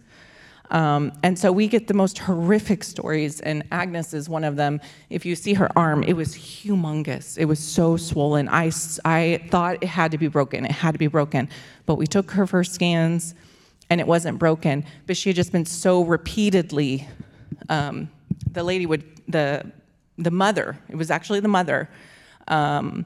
[0.70, 4.80] Um, and so we get the most horrific stories, and Agnes is one of them.
[5.10, 7.38] If you see her arm, it was humongous.
[7.38, 8.48] It was so swollen.
[8.48, 8.72] I,
[9.04, 10.64] I thought it had to be broken.
[10.64, 11.48] It had to be broken.
[11.84, 13.34] But we took her first scans,
[13.90, 14.84] and it wasn't broken.
[15.06, 17.06] But she had just been so repeatedly
[17.68, 18.10] um,
[18.50, 19.70] the lady would the
[20.18, 20.76] the mother.
[20.88, 21.88] It was actually the mother,
[22.48, 23.04] um,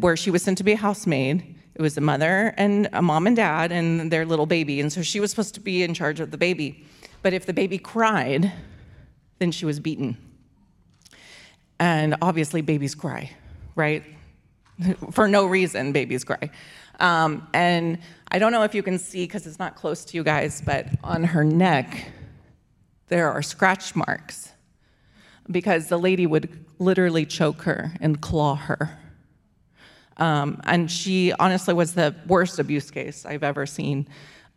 [0.00, 1.56] where she was sent to be a housemaid.
[1.74, 5.02] It was a mother and a mom and dad and their little baby, and so
[5.02, 6.84] she was supposed to be in charge of the baby.
[7.22, 8.52] But if the baby cried,
[9.38, 10.16] then she was beaten.
[11.78, 13.30] And obviously, babies cry,
[13.74, 14.04] right?
[15.12, 16.50] For no reason, babies cry.
[17.00, 17.98] Um, and
[18.30, 20.86] I don't know if you can see because it's not close to you guys, but
[21.02, 22.12] on her neck,
[23.08, 24.52] there are scratch marks
[25.50, 28.98] because the lady would literally choke her and claw her.
[30.22, 34.06] Um, and she honestly was the worst abuse case I've ever seen.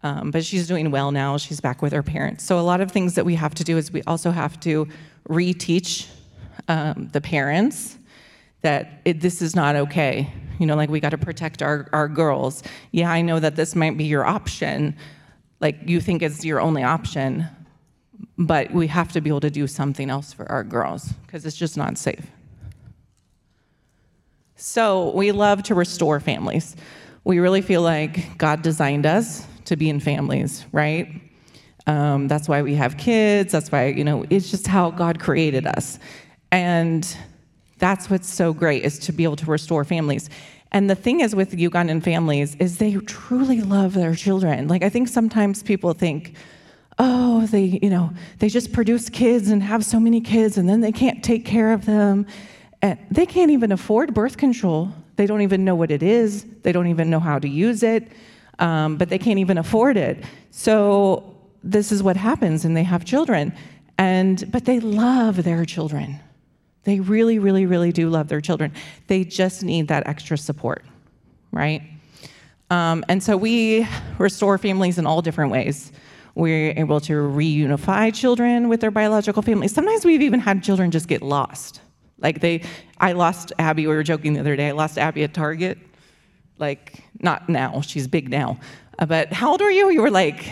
[0.03, 1.37] Um, but she's doing well now.
[1.37, 2.43] She's back with her parents.
[2.43, 4.87] So, a lot of things that we have to do is we also have to
[5.27, 6.07] reteach
[6.67, 7.97] um, the parents
[8.61, 10.31] that it, this is not okay.
[10.59, 12.61] You know, like we got to protect our, our girls.
[12.91, 14.95] Yeah, I know that this might be your option,
[15.61, 17.47] like you think it's your only option,
[18.37, 21.57] but we have to be able to do something else for our girls because it's
[21.57, 22.27] just not safe.
[24.55, 26.75] So we love to restore families.
[27.23, 31.09] We really feel like God designed us to be in families, right?
[31.87, 33.51] Um, that's why we have kids.
[33.51, 35.99] That's why, you know, it's just how God created us.
[36.51, 37.05] And
[37.79, 40.29] that's what's so great is to be able to restore families.
[40.71, 44.67] And the thing is with Ugandan families is they truly love their children.
[44.67, 46.35] Like I think sometimes people think,
[46.97, 50.81] oh, they, you know, they just produce kids and have so many kids and then
[50.81, 52.25] they can't take care of them.
[52.85, 54.91] And they can't even afford birth control.
[55.15, 56.45] They don't even know what it is.
[56.61, 58.11] They don't even know how to use it.
[58.59, 60.23] Um, but they can't even afford it.
[60.51, 63.53] So this is what happens, and they have children.
[63.97, 66.19] And but they love their children.
[66.83, 68.71] They really, really, really do love their children.
[69.07, 70.85] They just need that extra support,
[71.51, 71.81] right?
[72.69, 73.87] Um, and so we
[74.19, 75.91] restore families in all different ways.
[76.35, 79.73] We're able to reunify children with their biological families.
[79.73, 81.81] Sometimes we've even had children just get lost.
[82.19, 82.63] Like they,
[82.99, 83.87] I lost Abby.
[83.87, 84.69] We were joking the other day.
[84.69, 85.77] I lost Abby at Target.
[86.57, 87.81] Like not now.
[87.81, 88.59] She's big now.
[88.97, 89.89] Uh, but how old were you?
[89.89, 90.49] You were like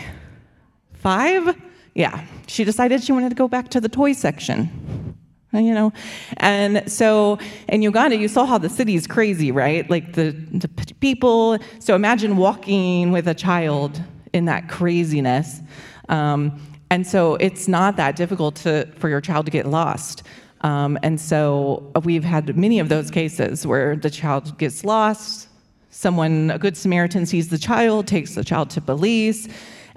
[0.92, 1.56] five.
[1.94, 2.24] Yeah.
[2.46, 5.14] She decided she wanted to go back to the toy section.
[5.52, 5.92] You know,
[6.38, 9.88] and so in Uganda, you saw how the city is crazy, right?
[9.88, 11.58] Like the, the people.
[11.78, 15.60] So imagine walking with a child in that craziness.
[16.08, 20.24] Um, and so it's not that difficult to, for your child to get lost.
[20.64, 25.48] Um, and so we've had many of those cases where the child gets lost,
[25.90, 29.46] someone, a good Samaritan sees the child, takes the child to police,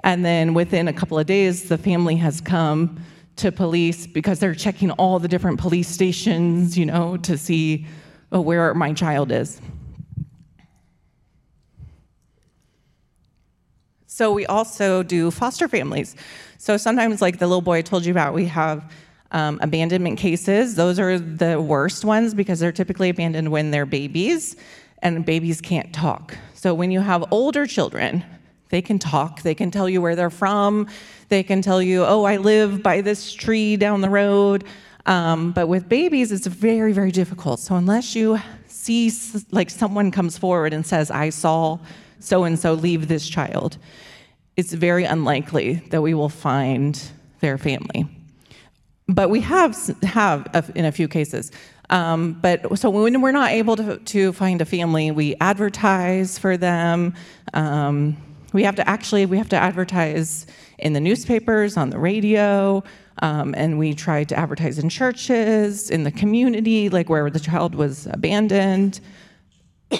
[0.04, 3.00] and then within a couple of days, the family has come
[3.36, 7.86] to police because they're checking all the different police stations, you know, to see
[8.30, 9.62] oh, where my child is.
[14.06, 16.14] So we also do foster families.
[16.58, 18.92] So sometimes, like the little boy I told you about, we have
[19.30, 24.56] um, abandonment cases, those are the worst ones because they're typically abandoned when they're babies
[25.02, 26.36] and babies can't talk.
[26.54, 28.24] So when you have older children,
[28.70, 30.88] they can talk, they can tell you where they're from,
[31.28, 34.64] they can tell you, oh, I live by this tree down the road.
[35.06, 37.60] Um, but with babies, it's very, very difficult.
[37.60, 39.10] So unless you see,
[39.50, 41.78] like, someone comes forward and says, I saw
[42.20, 43.78] so and so leave this child,
[44.56, 47.00] it's very unlikely that we will find
[47.40, 48.06] their family
[49.08, 51.50] but we have have in a few cases.
[51.90, 56.58] Um, but so when we're not able to, to find a family, we advertise for
[56.58, 57.14] them.
[57.54, 58.18] Um,
[58.52, 60.46] we have to actually we have to advertise
[60.78, 62.84] in the newspapers, on the radio,
[63.22, 67.74] um, and we try to advertise in churches, in the community, like where the child
[67.74, 69.00] was abandoned.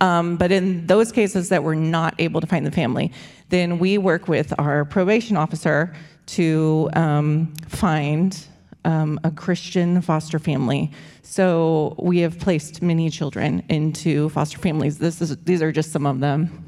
[0.00, 3.12] Um, but in those cases that we're not able to find the family,
[3.48, 5.92] then we work with our probation officer
[6.28, 8.46] to um, find
[8.84, 10.92] um, a Christian foster family.
[11.22, 14.98] So we have placed many children into foster families.
[14.98, 16.64] This is, these are just some of them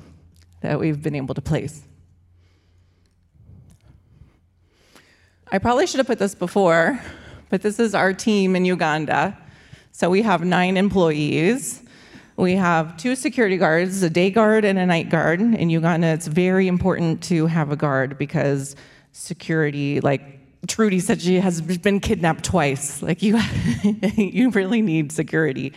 [0.60, 1.82] that we've been able to place.
[5.52, 7.00] I probably should have put this before,
[7.48, 9.36] but this is our team in Uganda.
[9.92, 11.82] So we have nine employees.
[12.36, 15.40] We have two security guards, a day guard and a night guard.
[15.40, 18.76] In Uganda, it's very important to have a guard because
[19.12, 23.02] security, like Trudy said she has been kidnapped twice.
[23.02, 23.38] Like you,
[24.16, 25.72] you really need security.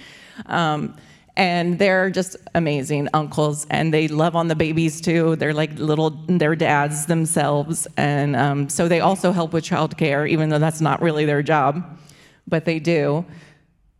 [0.46, 0.96] Um,
[1.36, 5.36] and they're just amazing uncles, and they love on the babies too.
[5.36, 10.50] They're like little, their dads themselves, and um, so they also help with childcare, even
[10.50, 12.00] though that's not really their job,
[12.48, 13.26] but they do.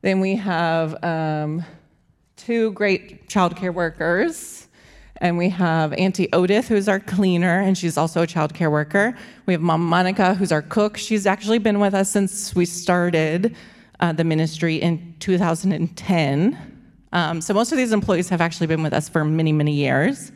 [0.02, 1.66] Then we have um,
[2.36, 4.63] two great childcare workers
[5.18, 9.16] and we have Auntie Odith, who's our cleaner, and she's also a child care worker.
[9.46, 10.98] We have Mom Monica, who's our cook.
[10.98, 13.56] She's actually been with us since we started
[14.00, 16.58] uh, the ministry in 2010.
[17.14, 20.32] Um, so most of these employees have actually been with us for many, many years.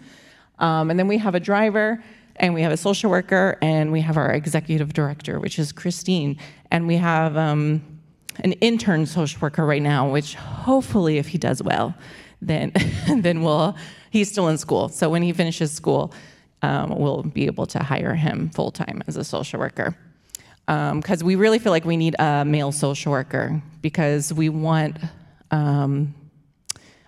[0.59, 2.03] Um, and then we have a driver,
[2.37, 6.37] and we have a social worker, and we have our executive director, which is Christine.
[6.71, 7.81] And we have um,
[8.41, 11.95] an intern social worker right now, which hopefully, if he does well,
[12.41, 12.71] then
[13.17, 13.75] then we'll
[14.17, 14.89] he's still in school.
[14.89, 16.11] So when he finishes school,
[16.63, 19.95] um, we'll be able to hire him full time as a social worker.
[20.65, 24.97] Because um, we really feel like we need a male social worker because we want
[25.51, 26.13] um,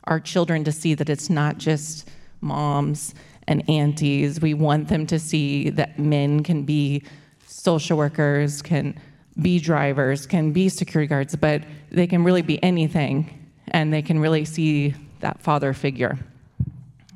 [0.06, 2.08] our children to see that it's not just
[2.42, 3.16] moms
[3.48, 4.40] and aunties.
[4.40, 7.04] We want them to see that men can be
[7.48, 8.98] social workers, can
[9.42, 14.20] be drivers, can be security guards, but they can really be anything and they can
[14.20, 16.18] really see that father figure.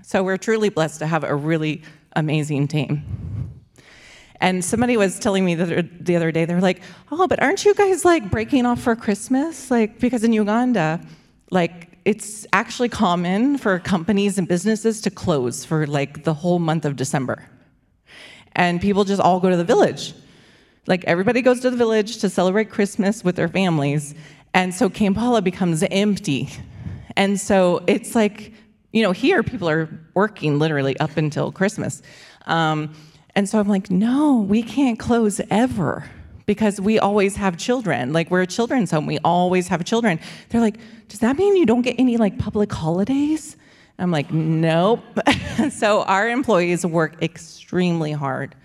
[0.06, 1.82] So we're truly blessed to have a really
[2.16, 3.50] amazing team.
[4.42, 7.64] And somebody was telling me the other, the other day, they're like, oh, but aren't
[7.64, 9.72] you guys like breaking off for Christmas?
[9.72, 11.00] Like, because in Uganda,
[11.52, 16.84] like, it's actually common for companies and businesses to close for like the whole month
[16.84, 17.48] of December.
[18.52, 20.14] And people just all go to the village.
[20.86, 24.14] Like, everybody goes to the village to celebrate Christmas with their families.
[24.54, 26.50] And so Kampala becomes empty.
[27.16, 28.53] And so it's like,
[28.94, 32.02] you know, here people are working literally up until Christmas.
[32.46, 32.94] Um,
[33.36, 36.10] and so I'm like, no, we can't close ever
[36.46, 38.14] because we always have children.
[38.14, 40.20] Like we're a children's home, we always have children.
[40.50, 40.78] They're like,
[41.10, 43.58] does that mean you don't get any like public holidays?
[43.98, 45.04] I'm like, nope.
[45.72, 48.56] so our employees work extremely hard.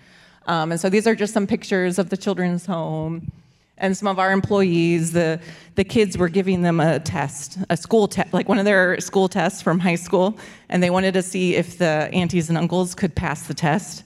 [0.45, 3.31] Um, and so these are just some pictures of the children's home.
[3.79, 5.39] And some of our employees, the,
[5.75, 9.29] the kids were giving them a test, a school test, like one of their school
[9.29, 10.37] tests from high school,
[10.67, 14.03] and they wanted to see if the aunties and uncles could pass the test.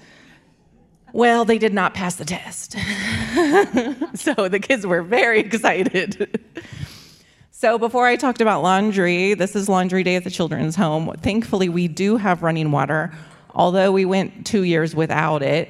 [1.11, 2.71] Well, they did not pass the test.
[4.15, 6.39] so the kids were very excited.
[7.51, 11.15] so before I talked about laundry, this is laundry day at the children's home.
[11.21, 13.11] Thankfully, we do have running water,
[13.53, 15.69] although we went two years without it,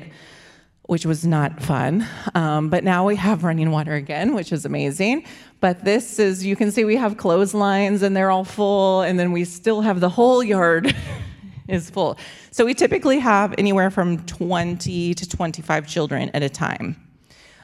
[0.87, 2.05] which was not fun.
[2.35, 5.25] Um, but now we have running water again, which is amazing.
[5.59, 9.31] But this is, you can see we have clotheslines and they're all full, and then
[9.31, 10.93] we still have the whole yard
[11.67, 12.17] is full.
[12.51, 16.99] So we typically have anywhere from 20 to 25 children at a time.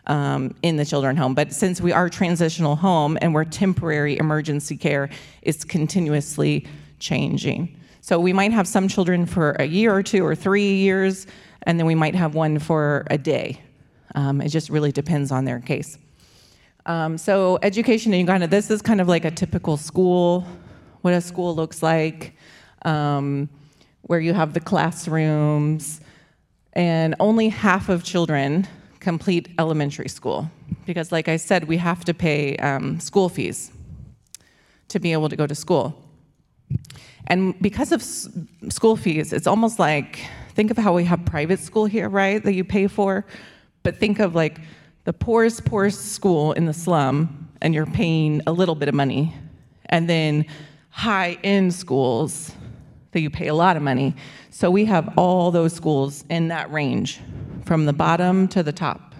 [0.07, 1.35] Um, in the children home.
[1.35, 5.11] But since we are transitional home and we're temporary emergency care,
[5.43, 6.65] it's continuously
[6.97, 7.77] changing.
[8.01, 11.27] So we might have some children for a year or two or three years,
[11.69, 13.61] and then we might have one for a day.
[14.15, 15.99] Um, it just really depends on their case.
[16.87, 20.47] Um, so education in Uganda, this is kind of like a typical school,
[21.01, 22.35] what a school looks like.
[22.85, 23.49] Um,
[24.01, 26.01] where you have the classrooms,
[26.73, 28.67] and only half of children
[28.99, 30.49] complete elementary school.
[30.87, 33.71] Because, like I said, we have to pay um, school fees
[34.87, 36.03] to be able to go to school.
[37.27, 41.85] And because of school fees, it's almost like think of how we have private school
[41.85, 43.25] here, right, that you pay for.
[43.83, 44.59] But think of like
[45.05, 49.33] the poorest, poorest school in the slum, and you're paying a little bit of money.
[49.85, 50.45] And then
[50.89, 52.51] high end schools
[53.11, 54.15] that you pay a lot of money.
[54.49, 57.19] So we have all those schools in that range,
[57.65, 59.15] from the bottom to the top.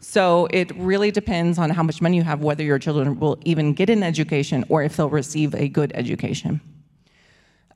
[0.00, 3.72] So it really depends on how much money you have, whether your children will even
[3.72, 6.60] get an education or if they'll receive a good education.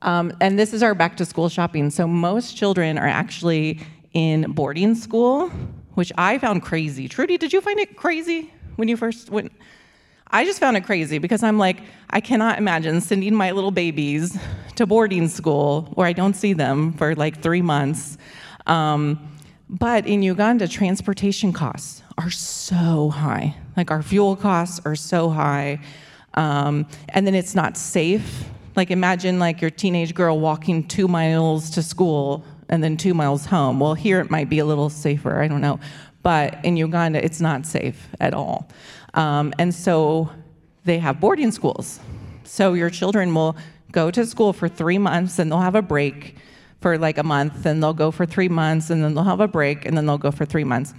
[0.01, 1.89] Um, and this is our back to school shopping.
[1.89, 3.79] So most children are actually
[4.13, 5.49] in boarding school,
[5.95, 7.07] which I found crazy.
[7.07, 9.51] Trudy, did you find it crazy when you first went?
[10.29, 11.77] I just found it crazy because I'm like,
[12.09, 14.37] I cannot imagine sending my little babies
[14.75, 18.17] to boarding school where I don't see them for like three months.
[18.65, 19.19] Um,
[19.69, 23.55] but in Uganda, transportation costs are so high.
[23.75, 25.79] Like our fuel costs are so high.
[26.33, 28.45] Um, and then it's not safe.
[28.77, 33.45] Like imagine like your teenage girl walking two miles to school and then two miles
[33.45, 33.79] home.
[33.79, 35.79] Well, here it might be a little safer, I don't know.
[36.21, 38.69] But in Uganda, it's not safe at all.
[39.15, 40.29] Um, and so
[40.85, 41.99] they have boarding schools.
[42.43, 43.57] So your children will
[43.91, 46.35] go to school for three months and they'll have a break
[46.79, 49.47] for like a month, and they'll go for three months, and then they'll have a
[49.47, 50.93] break, and then they'll go for three months.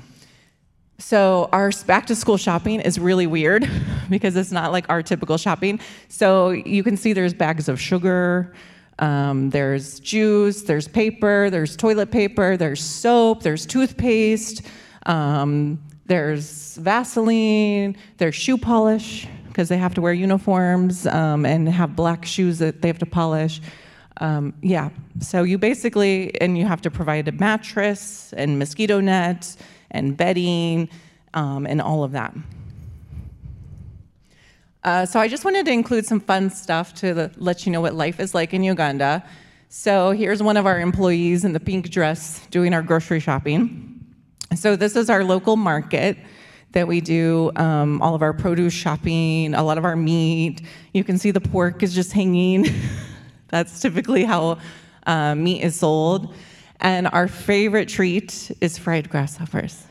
[1.01, 3.71] So our back to school shopping is really weird
[4.11, 5.79] because it's not like our typical shopping.
[6.09, 8.53] So you can see there's bags of sugar,
[8.99, 14.63] um, there's juice, there's paper, there's toilet paper, there's soap, there's toothpaste,
[15.07, 21.95] um, there's Vaseline, there's shoe polish because they have to wear uniforms um, and have
[21.95, 23.61] black shoes that they have to polish.
[24.21, 29.57] Um, yeah, so you basically, and you have to provide a mattress and mosquito nets
[29.91, 30.89] and bedding
[31.35, 32.35] um, and all of that.
[34.85, 37.95] Uh, so I just wanted to include some fun stuff to let you know what
[37.95, 39.25] life is like in Uganda.
[39.69, 44.03] So here's one of our employees in the pink dress doing our grocery shopping.
[44.57, 46.17] So this is our local market
[46.73, 50.63] that we do um, all of our produce shopping, a lot of our meat.
[50.95, 52.67] You can see the pork is just hanging.
[53.49, 54.59] That's typically how
[55.07, 56.35] uh, meat is sold.
[56.81, 59.85] And our favorite treat is fried grasshoppers.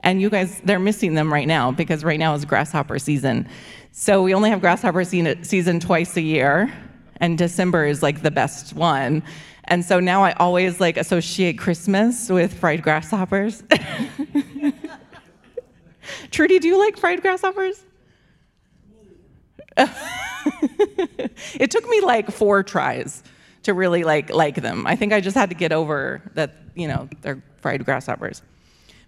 [0.00, 3.48] And you guys, they're missing them right now because right now is grasshopper season.
[3.92, 6.72] So we only have grasshopper season twice a year,
[7.16, 9.22] and December is like the best one.
[9.64, 13.62] And so now I always like associate Christmas with fried grasshoppers.
[16.30, 17.84] Trudy, do you like fried grasshoppers?
[21.54, 23.22] it took me like four tries
[23.62, 24.86] to really like like them.
[24.86, 28.42] I think I just had to get over that, you know, they're fried grasshoppers.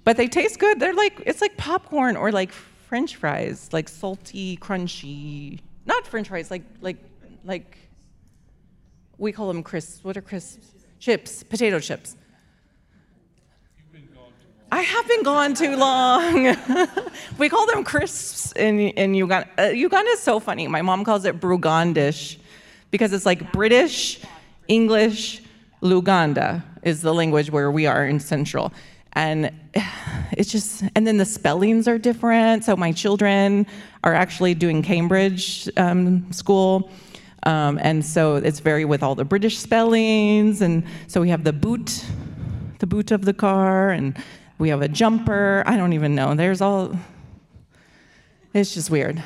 [0.05, 0.81] But they taste good.
[0.81, 5.61] They're like it's like popcorn or like french fries, like salty, crunchy.
[5.87, 6.99] Not french fries, like like
[7.45, 7.79] like
[9.19, 10.03] we call them crisps.
[10.03, 10.67] What are crisps?
[10.99, 12.17] Chips, potato chips.
[14.73, 16.57] I have been gone too long.
[17.39, 19.49] we call them crisps in, in Uganda.
[19.59, 20.69] Uh, Uganda is so funny.
[20.69, 22.39] My mom calls it Brugandish
[22.91, 24.21] because it's like British,
[24.71, 25.43] English,
[25.83, 28.73] Luganda is the language where we are in Central.
[29.15, 29.51] And
[30.33, 32.65] it's just, and then the spellings are different.
[32.65, 33.67] So my children
[34.05, 36.89] are actually doing Cambridge um, school.
[37.43, 40.63] Um, and so it's very with all the British spellings.
[40.63, 42.05] And so we have the boot,
[42.79, 44.17] the boot of the car, and
[44.59, 45.65] we have a jumper.
[45.67, 46.33] I don't even know.
[46.35, 46.97] There's all,
[48.55, 49.21] it's just weird.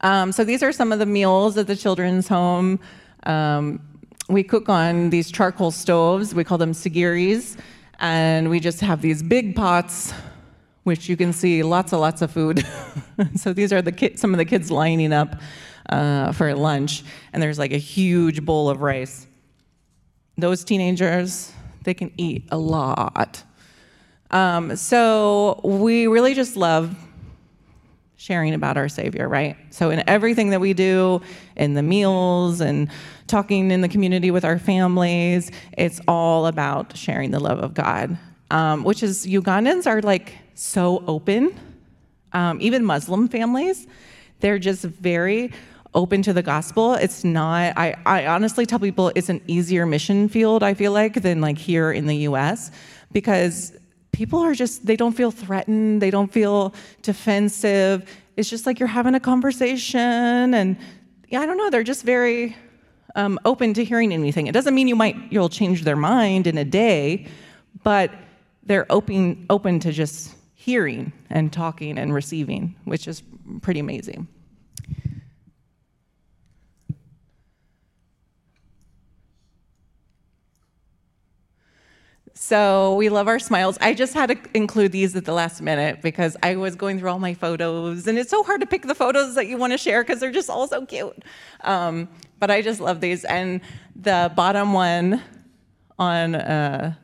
[0.00, 2.80] Um, so these are some of the meals at the children's home.
[3.26, 3.80] Um,
[4.28, 6.34] we cook on these charcoal stoves.
[6.34, 7.56] We call them sigiris.
[7.98, 10.12] And we just have these big pots,
[10.84, 12.64] which you can see lots and lots of food.
[13.36, 15.40] so these are the some of the kids lining up
[15.88, 17.04] uh, for lunch.
[17.32, 19.26] And there's like a huge bowl of rice.
[20.36, 21.52] Those teenagers,
[21.84, 23.42] they can eat a lot.
[24.30, 26.94] Um, so we really just love
[28.16, 29.56] sharing about our Savior, right?
[29.70, 31.20] So in everything that we do,
[31.56, 32.90] in the meals and
[33.26, 38.18] talking in the community with our families, it's all about sharing the love of God.
[38.50, 41.58] Um, which is Ugandans are like so open.
[42.32, 43.86] Um, even Muslim families,
[44.40, 45.52] they're just very
[45.94, 46.94] open to the gospel.
[46.94, 51.22] It's not, I, I honestly tell people it's an easier mission field, I feel like,
[51.22, 52.70] than like here in the US
[53.12, 53.72] because
[54.16, 58.08] people are just, they don't feel threatened, they don't feel defensive.
[58.38, 60.78] It's just like you're having a conversation and
[61.28, 62.56] yeah, I don't know, they're just very
[63.14, 64.46] um, open to hearing anything.
[64.46, 67.26] It doesn't mean you might, you'll change their mind in a day,
[67.82, 68.10] but
[68.62, 73.22] they're open, open to just hearing and talking and receiving, which is
[73.60, 74.26] pretty amazing.
[82.46, 83.76] So we love our smiles.
[83.80, 87.10] I just had to include these at the last minute because I was going through
[87.10, 89.76] all my photos, and it's so hard to pick the photos that you want to
[89.76, 91.24] share because they're just all so cute.
[91.62, 93.24] Um, but I just love these.
[93.24, 93.62] And
[93.96, 95.20] the bottom one
[95.98, 96.94] on uh,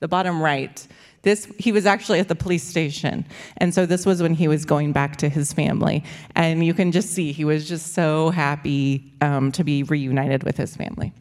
[0.00, 0.86] the bottom right,
[1.20, 3.26] this he was actually at the police station,
[3.58, 6.90] and so this was when he was going back to his family, and you can
[6.90, 11.12] just see he was just so happy um, to be reunited with his family.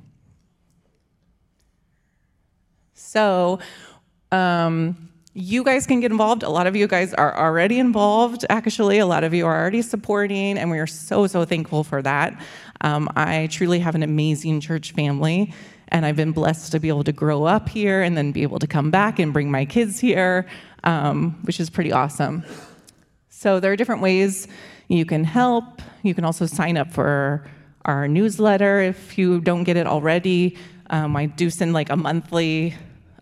[3.16, 3.60] So,
[4.34, 6.44] um, you guys can get involved.
[6.44, 9.00] A lot of you guys are already involved, actually.
[9.00, 12.38] A lot of you are already supporting, and we are so, so thankful for that.
[12.82, 15.54] Um, I truly have an amazing church family,
[15.88, 18.60] and I've been blessed to be able to grow up here and then be able
[18.60, 20.46] to come back and bring my kids here,
[20.84, 22.44] um, which is pretty awesome.
[23.30, 24.50] So, there are different ways
[24.90, 25.82] you can help.
[26.04, 27.46] You can also sign up for
[27.86, 30.58] our newsletter if you don't get it already.
[30.90, 32.76] Um, I do send like a monthly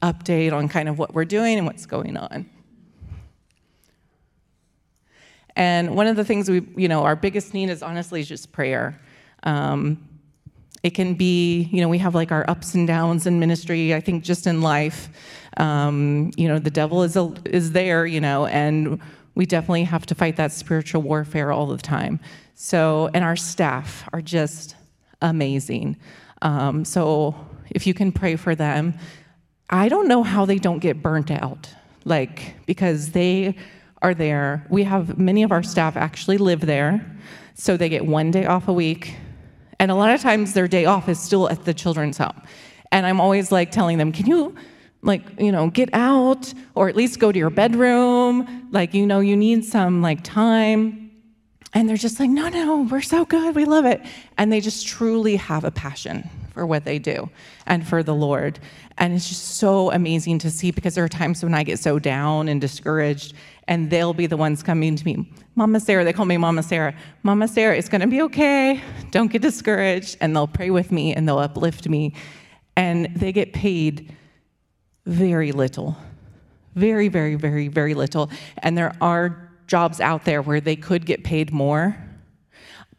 [0.03, 2.49] update on kind of what we're doing and what's going on.
[5.55, 8.99] And one of the things we, you know, our biggest need is honestly just prayer.
[9.43, 10.07] Um,
[10.81, 13.93] it can be, you know, we have like our ups and downs in ministry.
[13.93, 15.09] I think just in life,
[15.57, 18.99] um, you know, the devil is a, is there, you know, and
[19.35, 22.19] we definitely have to fight that spiritual warfare all the time.
[22.55, 24.75] So, and our staff are just
[25.21, 25.97] amazing.
[26.41, 27.35] Um, so,
[27.69, 28.93] if you can pray for them,
[29.69, 31.69] I don't know how they don't get burnt out,
[32.05, 33.55] like, because they
[34.01, 34.65] are there.
[34.69, 37.05] We have many of our staff actually live there,
[37.55, 39.15] so they get one day off a week.
[39.79, 42.41] And a lot of times their day off is still at the children's home.
[42.91, 44.55] And I'm always like telling them, can you,
[45.01, 48.69] like, you know, get out or at least go to your bedroom?
[48.71, 51.11] Like, you know, you need some like time.
[51.73, 53.55] And they're just like, no, no, we're so good.
[53.55, 54.01] We love it.
[54.37, 57.29] And they just truly have a passion for what they do
[57.65, 58.59] and for the Lord.
[58.97, 61.99] And it's just so amazing to see because there are times when I get so
[61.99, 63.33] down and discouraged,
[63.67, 66.95] and they'll be the ones coming to me, Mama Sara, they call me Mama Sara.
[67.23, 68.81] Mama Sara, it's gonna be okay.
[69.11, 70.17] Don't get discouraged.
[70.19, 72.13] And they'll pray with me and they'll uplift me.
[72.75, 74.15] And they get paid
[75.05, 75.95] very little.
[76.75, 78.31] Very, very, very, very little.
[78.59, 81.95] And there are jobs out there where they could get paid more,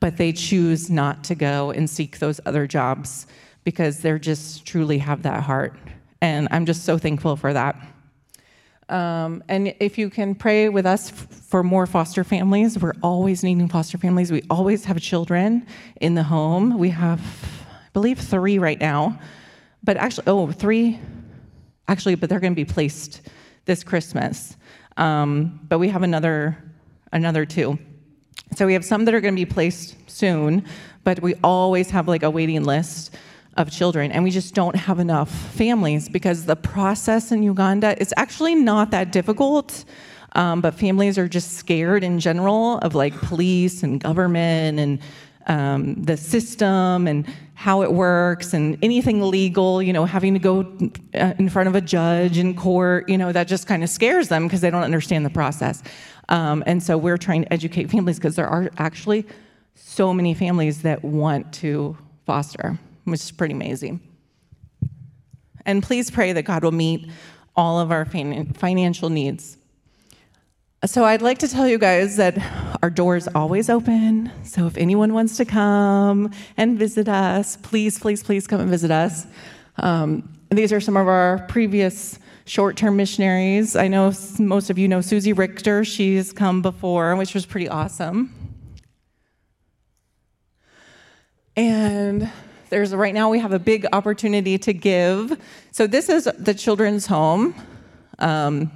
[0.00, 3.26] but they choose not to go and seek those other jobs
[3.64, 5.74] because they're just truly have that heart.
[6.20, 7.76] And I'm just so thankful for that.
[8.88, 13.42] Um, and if you can pray with us f- for more foster families, we're always
[13.42, 14.30] needing foster families.
[14.30, 15.66] We always have children
[16.00, 16.78] in the home.
[16.78, 17.20] We have,
[17.70, 19.18] I believe three right now,
[19.82, 21.00] but actually, oh, three,
[21.88, 23.22] actually, but they're going to be placed
[23.64, 24.56] this Christmas.
[24.98, 26.58] Um, but we have another,
[27.10, 27.78] another two.
[28.54, 30.64] So we have some that are going to be placed soon,
[31.04, 33.16] but we always have like a waiting list
[33.57, 38.12] of children, and we just don't have enough families because the process in Uganda is
[38.16, 39.84] actually not that difficult.
[40.36, 44.98] Um, but families are just scared in general of like police and government and
[45.46, 50.61] um, the system and how it works and anything legal, you know, having to go
[51.14, 54.28] uh, in front of a judge in court, you know, that just kind of scares
[54.28, 55.82] them because they don't understand the process.
[56.28, 59.26] Um, and so we're trying to educate families because there are actually
[59.74, 61.96] so many families that want to
[62.26, 64.00] foster, which is pretty amazing.
[65.66, 67.11] And please pray that God will meet
[67.57, 69.57] all of our financial needs.
[70.84, 72.36] So I'd like to tell you guys that
[72.82, 74.30] our door is always open.
[74.42, 78.90] So if anyone wants to come and visit us, please, please, please come and visit
[78.90, 79.26] us.
[79.76, 83.76] Um, these are some of our previous short-term missionaries.
[83.76, 85.84] I know most of you know Susie Richter.
[85.84, 88.34] She's come before, which was pretty awesome.
[91.57, 92.30] And
[92.74, 95.40] there's right now we have a big opportunity to give.
[95.70, 97.54] So this is the children's home.
[98.18, 98.72] Um,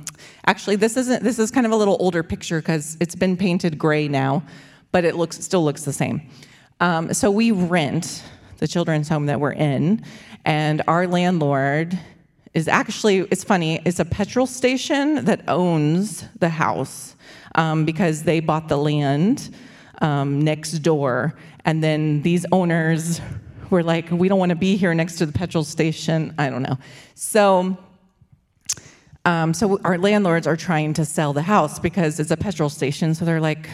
[0.46, 1.24] actually, this isn't.
[1.24, 4.44] This is kind of a little older picture because it's been painted gray now,
[4.92, 6.30] but it looks still looks the same.
[6.78, 8.22] Um, so we rent
[8.58, 10.04] the children's home that we're in,
[10.44, 11.98] and our landlord
[12.54, 13.26] is actually.
[13.32, 13.80] It's funny.
[13.84, 17.16] It's a petrol station that owns the house
[17.56, 19.52] um, because they bought the land
[20.02, 21.34] um, next door,
[21.64, 23.20] and then these owners
[23.70, 26.62] were like, "We don't want to be here next to the petrol station." I don't
[26.62, 26.78] know.
[27.14, 27.78] So
[29.28, 33.14] um, so our landlords are trying to sell the house because it's a petrol station.
[33.14, 33.68] So they're like,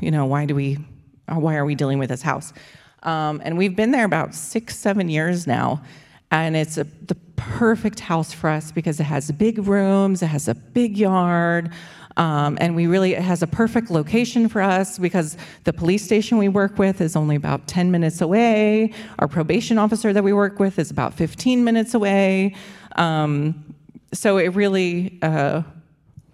[0.00, 0.78] you know, why do we,
[1.28, 2.54] why are we dealing with this house?
[3.02, 5.82] Um, and we've been there about six, seven years now.
[6.30, 10.48] And it's a, the perfect house for us because it has big rooms, it has
[10.48, 11.70] a big yard,
[12.16, 16.38] um, and we really, it has a perfect location for us because the police station
[16.38, 18.92] we work with is only about 10 minutes away.
[19.18, 22.54] Our probation officer that we work with is about 15 minutes away.
[22.96, 23.74] Um,
[24.12, 25.62] so it really uh,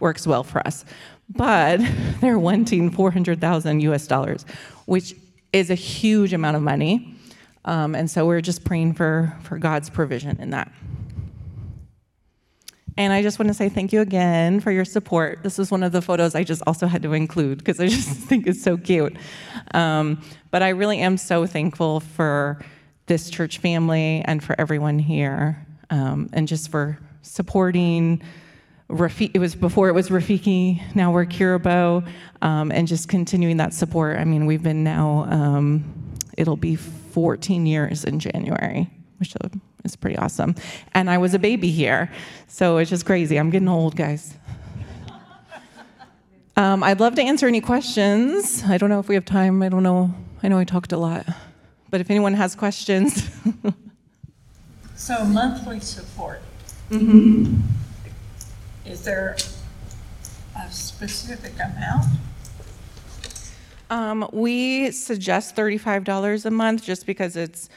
[0.00, 0.84] works well for us.
[1.30, 1.80] But
[2.20, 4.44] they're wanting 400,000 US dollars,
[4.84, 5.14] which
[5.52, 7.16] is a huge amount of money.
[7.64, 10.70] Um, and so we're just praying for, for God's provision in that.
[13.00, 15.42] And I just want to say thank you again for your support.
[15.42, 18.10] This was one of the photos I just also had to include because I just
[18.10, 19.16] think it's so cute.
[19.72, 20.20] Um,
[20.50, 22.62] but I really am so thankful for
[23.06, 28.22] this church family and for everyone here um, and just for supporting
[28.90, 32.06] Rafi- it was before it was Rafiki, now we're Kirabo,
[32.42, 34.18] um, and just continuing that support.
[34.18, 39.34] I mean, we've been now, um, it'll be 14 years in January, which
[39.84, 40.54] is pretty awesome.
[40.92, 42.10] And I was a baby here,
[42.48, 43.36] so it's just crazy.
[43.36, 44.34] I'm getting old, guys.
[46.56, 48.62] Um, I'd love to answer any questions.
[48.64, 49.62] I don't know if we have time.
[49.62, 50.14] I don't know.
[50.42, 51.26] I know I talked a lot.
[51.88, 53.30] But if anyone has questions.
[54.94, 56.42] so, monthly support
[56.90, 57.54] Mm-hmm.
[58.84, 59.36] Is there
[60.58, 62.06] a specific amount?
[63.88, 67.68] Um, we suggest $35 a month just because it's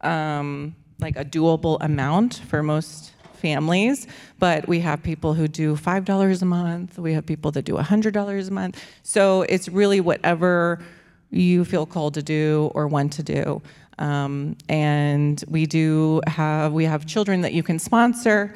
[0.00, 4.06] um, like a doable amount for most families.
[4.38, 8.48] But we have people who do $5 a month, we have people that do $100
[8.48, 8.82] a month.
[9.02, 10.82] So it's really whatever
[11.30, 13.62] you feel called to do or want to do.
[13.98, 18.54] Um, and we do have we have children that you can sponsor.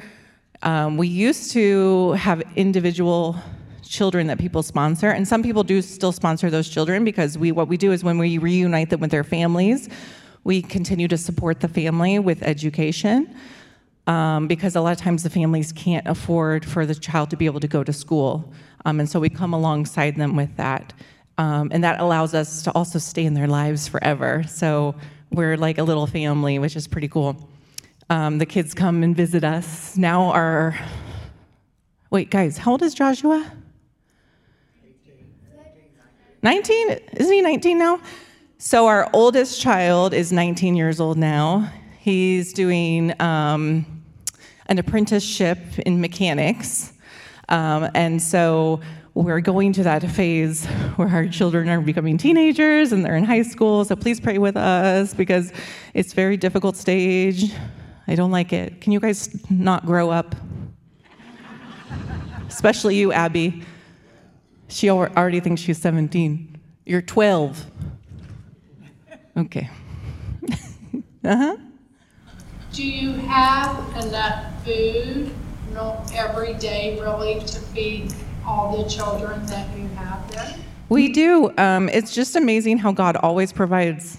[0.63, 3.35] Um, we used to have individual
[3.83, 7.67] children that people sponsor, and some people do still sponsor those children because we what
[7.67, 9.89] we do is when we reunite them with their families,
[10.47, 13.35] we continue to support the family with education.
[14.07, 17.45] Um, because a lot of times the families can't afford for the child to be
[17.45, 18.53] able to go to school.
[18.85, 20.93] Um, and so we come alongside them with that.
[21.37, 24.45] Um, and that allows us to also stay in their lives forever.
[24.47, 24.95] So
[25.31, 27.49] we're like a little family, which is pretty cool.
[28.09, 29.97] Um, the kids come and visit us.
[29.97, 30.79] Now our,
[32.09, 33.51] wait, guys, how old is Joshua?
[36.41, 36.89] 19?
[37.17, 37.99] Isn't he 19 now?
[38.59, 41.71] So our oldest child is 19 years old now.
[41.99, 43.85] He's doing um,
[44.65, 46.93] an apprenticeship in mechanics.
[47.49, 48.81] Um, and so
[49.13, 53.43] we're going to that phase where our children are becoming teenagers and they're in high
[53.43, 53.85] school.
[53.85, 55.53] So please pray with us because
[55.93, 57.53] it's a very difficult stage.
[58.07, 58.81] I don't like it.
[58.81, 60.35] Can you guys not grow up?
[62.47, 63.61] Especially you, Abby.
[64.67, 66.59] She already thinks she's 17.
[66.87, 67.67] You're 12.
[69.37, 69.69] Okay.
[71.23, 71.57] uh huh.
[72.73, 75.31] Do you have enough food,
[75.73, 78.13] not every day really, to feed
[78.45, 80.55] all the children that you have there?
[80.89, 81.55] We do.
[81.57, 84.17] Um, it's just amazing how God always provides.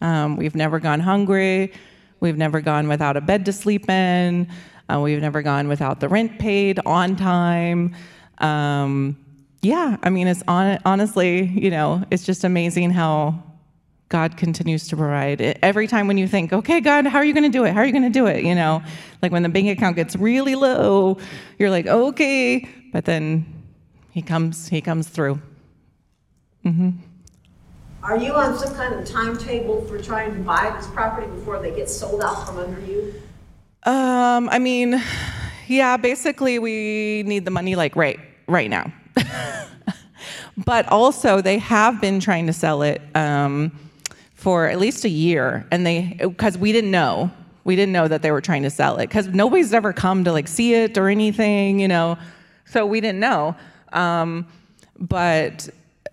[0.00, 1.72] Um, we've never gone hungry.
[2.18, 4.48] We've never gone without a bed to sleep in.
[4.88, 7.94] Uh, we've never gone without the rent paid on time.
[8.38, 9.16] Um,
[9.62, 13.49] yeah, I mean, it's on, honestly, you know, it's just amazing how
[14.10, 15.40] God continues to provide.
[15.40, 17.72] It- Every time when you think, okay, God, how are you going to do it?
[17.72, 18.44] How are you going to do it?
[18.44, 18.82] You know,
[19.22, 21.16] like when the bank account gets really low,
[21.58, 23.46] you're like, okay, but then
[24.10, 25.40] He comes, He comes through.
[28.02, 31.70] Are you on some kind of timetable for trying to buy this property before they
[31.74, 33.14] get sold out from under you?
[33.84, 35.00] Um, I mean,
[35.68, 38.92] yeah, basically we need the money like right right now.
[40.64, 43.70] but also they have been trying to sell it um,
[44.40, 47.30] for at least a year, and they because we didn't know
[47.64, 50.32] we didn't know that they were trying to sell it because nobody's ever come to
[50.32, 52.16] like see it or anything, you know.
[52.64, 53.54] So we didn't know.
[53.92, 54.46] Um,
[54.98, 55.68] but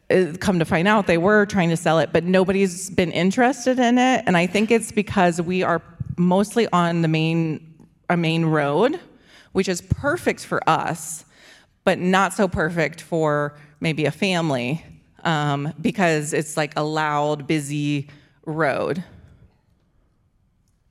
[0.09, 3.77] uh, come to find out they were trying to sell it but nobody's been interested
[3.77, 5.81] in it and i think it's because we are
[6.15, 7.59] mostly on the main
[8.09, 8.97] a main road
[9.51, 11.25] which is perfect for us
[11.83, 14.81] but not so perfect for maybe a family
[15.25, 18.07] um, because it's like a loud busy
[18.47, 19.03] road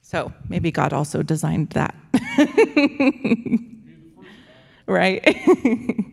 [0.03, 1.95] so maybe god also designed that
[4.87, 5.27] right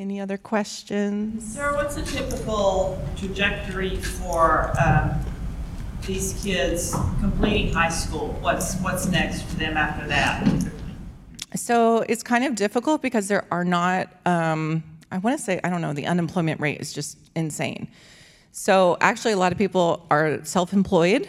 [0.00, 1.54] Any other questions?
[1.54, 5.10] Sara, what's a typical trajectory for um,
[6.06, 8.28] these kids completing high school?
[8.40, 10.48] What's, what's next for them after that?
[11.54, 15.70] So it's kind of difficult because there are not, um, I want to say, I
[15.70, 17.88] don't know, the unemployment rate is just insane.
[18.52, 21.28] So actually, a lot of people are self employed.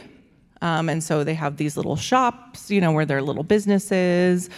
[0.61, 4.49] Um, and so they have these little shops, you know, where they're little businesses,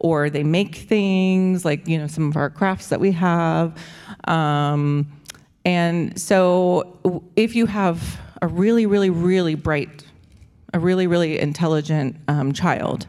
[0.00, 3.76] or they make things like, you know, some of our crafts that we have.
[4.24, 5.06] Um,
[5.64, 10.04] and so if you have a really, really, really bright
[10.74, 13.06] a really, really intelligent um, child,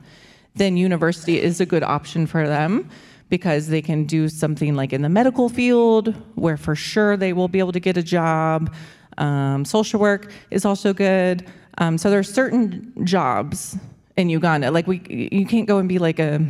[0.55, 2.89] then university is a good option for them
[3.29, 7.47] because they can do something like in the medical field where for sure they will
[7.47, 8.73] be able to get a job.
[9.17, 11.45] Um, social work is also good.
[11.77, 13.77] Um, so there are certain jobs
[14.17, 14.71] in Uganda.
[14.71, 16.45] Like we, you can't go and be like a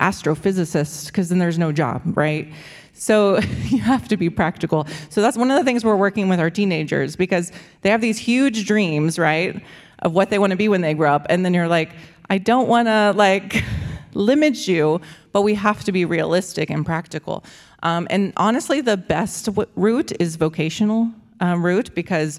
[0.00, 2.52] astrophysicist because then there's no job, right?
[2.92, 3.38] So
[3.68, 4.86] you have to be practical.
[5.08, 7.52] So that's one of the things we're working with our teenagers because
[7.82, 9.62] they have these huge dreams, right,
[10.00, 11.90] of what they want to be when they grow up, and then you're like,
[12.28, 13.64] I don't want to like
[14.14, 15.00] limit you,
[15.32, 17.44] but we have to be realistic and practical.
[17.82, 21.10] Um, and honestly, the best w- route is vocational
[21.40, 22.38] um, route because,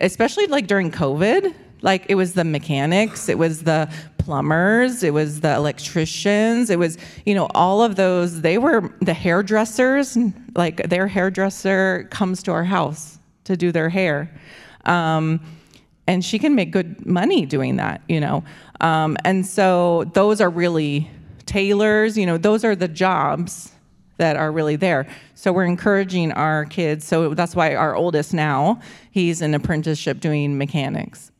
[0.00, 5.40] especially like during COVID, like it was the mechanics, it was the plumbers, it was
[5.40, 8.40] the electricians, it was you know all of those.
[8.40, 10.16] They were the hairdressers.
[10.54, 14.30] Like their hairdresser comes to our house to do their hair.
[14.84, 15.40] Um,
[16.06, 18.42] and she can make good money doing that, you know.
[18.80, 21.10] Um, and so those are really
[21.48, 23.72] tailors, you know, those are the jobs
[24.18, 25.06] that are really there.
[25.34, 27.04] So we're encouraging our kids.
[27.04, 28.80] So that's why our oldest now,
[29.10, 31.32] he's in apprenticeship doing mechanics.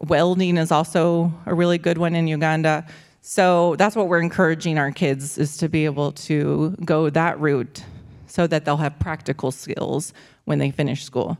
[0.00, 2.86] Welding is also a really good one in Uganda.
[3.22, 7.82] So that's what we're encouraging our kids is to be able to go that route
[8.26, 10.12] so that they'll have practical skills
[10.44, 11.38] when they finish school.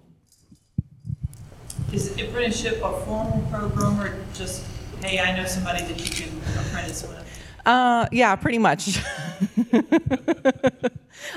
[1.92, 4.64] Is apprenticeship a formal program or just,
[5.02, 7.20] hey, I know somebody that you can apprentice with?
[7.66, 8.98] Uh, yeah, pretty much.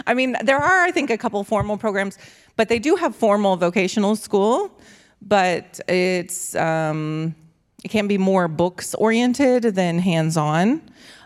[0.06, 2.18] I mean, there are, I think, a couple formal programs,
[2.56, 4.72] but they do have formal vocational school,
[5.22, 7.36] but it's um,
[7.84, 10.82] it can be more books oriented than hands on.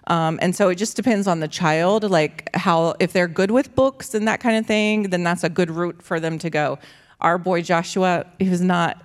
[0.07, 3.73] Um, and so it just depends on the child, like how, if they're good with
[3.75, 6.79] books and that kind of thing, then that's a good route for them to go.
[7.21, 8.97] Our boy Joshua, he was not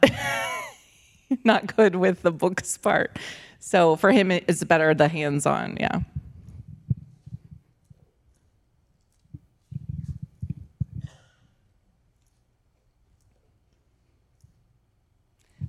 [1.44, 3.18] not good with the books part.
[3.66, 6.02] So for him, it's better the hands on, yeah.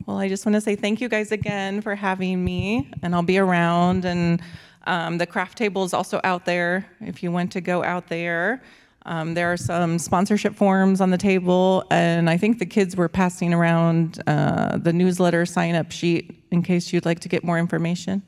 [0.05, 3.23] Well, I just want to say thank you guys again for having me, and I'll
[3.23, 4.05] be around.
[4.05, 4.43] And
[4.85, 8.61] um, the craft table is also out there if you want to go out there.
[9.07, 13.07] Um, there are some sponsorship forms on the table, and I think the kids were
[13.07, 17.57] passing around uh, the newsletter sign up sheet in case you'd like to get more
[17.57, 18.21] information.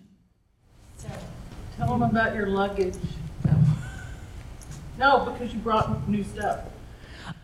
[1.77, 2.95] Tell them about your luggage.
[4.97, 6.59] No, because you brought new stuff.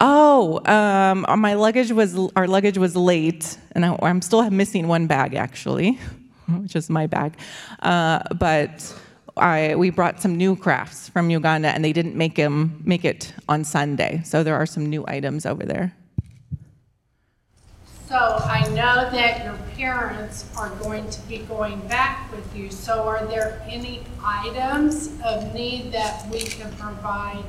[0.01, 5.07] Oh, um, my luggage was our luggage was late, and I, I'm still missing one
[5.07, 5.99] bag actually,
[6.47, 7.38] which is my bag.
[7.81, 8.93] Uh, but
[9.38, 13.33] I we brought some new crafts from Uganda, and they didn't make them make it
[13.49, 15.93] on Sunday, so there are some new items over there.
[18.07, 22.69] So I know that your parents are going to be going back with you.
[22.69, 27.43] So are there any items of need that we can provide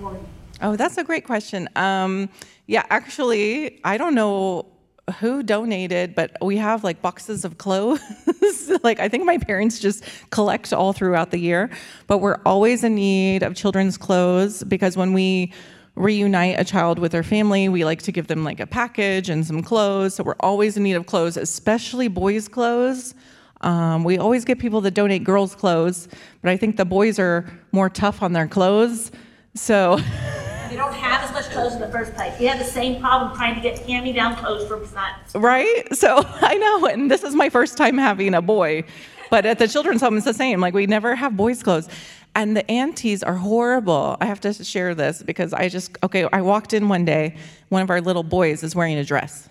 [0.00, 0.26] for you?
[0.60, 1.68] Oh, that's a great question.
[1.76, 2.28] Um,
[2.66, 4.71] yeah, actually, I don't know
[5.12, 8.00] who donated, but we have like boxes of clothes.
[8.82, 11.70] like, I think my parents just collect all throughout the year,
[12.06, 15.52] but we're always in need of children's clothes because when we
[15.94, 19.46] reunite a child with their family, we like to give them like a package and
[19.46, 20.14] some clothes.
[20.14, 23.14] So we're always in need of clothes, especially boys' clothes.
[23.60, 26.08] Um, we always get people that donate girls' clothes,
[26.40, 29.12] but I think the boys are more tough on their clothes.
[29.54, 29.98] So
[30.84, 32.38] don't have as much clothes in the first place.
[32.40, 35.34] You have the same problem trying to get hand-me-down clothes from sons.
[35.34, 35.94] right?
[35.94, 38.84] So I know, and this is my first time having a boy,
[39.30, 40.60] but at the children's home it's the same.
[40.60, 41.88] Like we never have boys' clothes.
[42.34, 44.16] And the aunties are horrible.
[44.20, 47.36] I have to share this because I just, okay, I walked in one day,
[47.68, 49.50] one of our little boys is wearing a dress.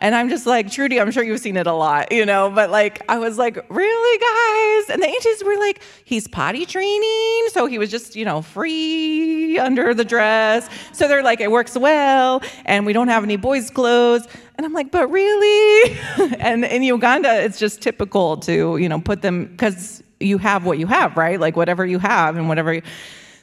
[0.00, 2.70] And I'm just like, Trudy, I'm sure you've seen it a lot, you know, but
[2.70, 4.94] like, I was like, really, guys?
[4.94, 7.48] And the aunties were like, he's potty training.
[7.48, 10.68] So he was just, you know, free under the dress.
[10.92, 12.42] So they're like, it works well.
[12.64, 14.26] And we don't have any boys' clothes.
[14.56, 15.98] And I'm like, but really?
[16.38, 20.78] and in Uganda, it's just typical to, you know, put them, because you have what
[20.78, 21.38] you have, right?
[21.38, 22.74] Like whatever you have and whatever.
[22.74, 22.82] You,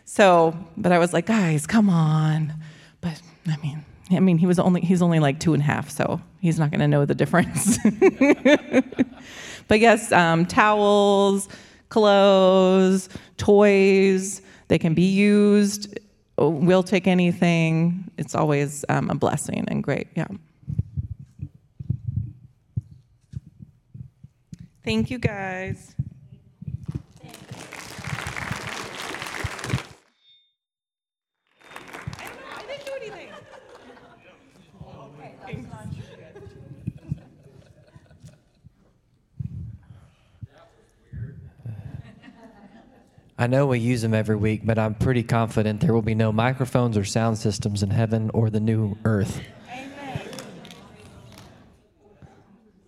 [0.06, 2.54] so, but I was like, guys, come on.
[3.02, 5.90] But I mean, I mean, he was only he's only like two and a half,
[5.90, 7.78] so he's not going to know the difference.
[9.68, 11.50] but yes, um, towels,
[11.90, 16.00] clothes, toys, they can be used.
[16.38, 18.12] We'll take anything.
[18.18, 20.08] It's always um, a blessing and great.
[20.16, 20.28] Yeah.
[24.84, 25.95] Thank you, guys.
[43.46, 46.32] I know we use them every week, but I'm pretty confident there will be no
[46.32, 49.40] microphones or sound systems in heaven or the new earth.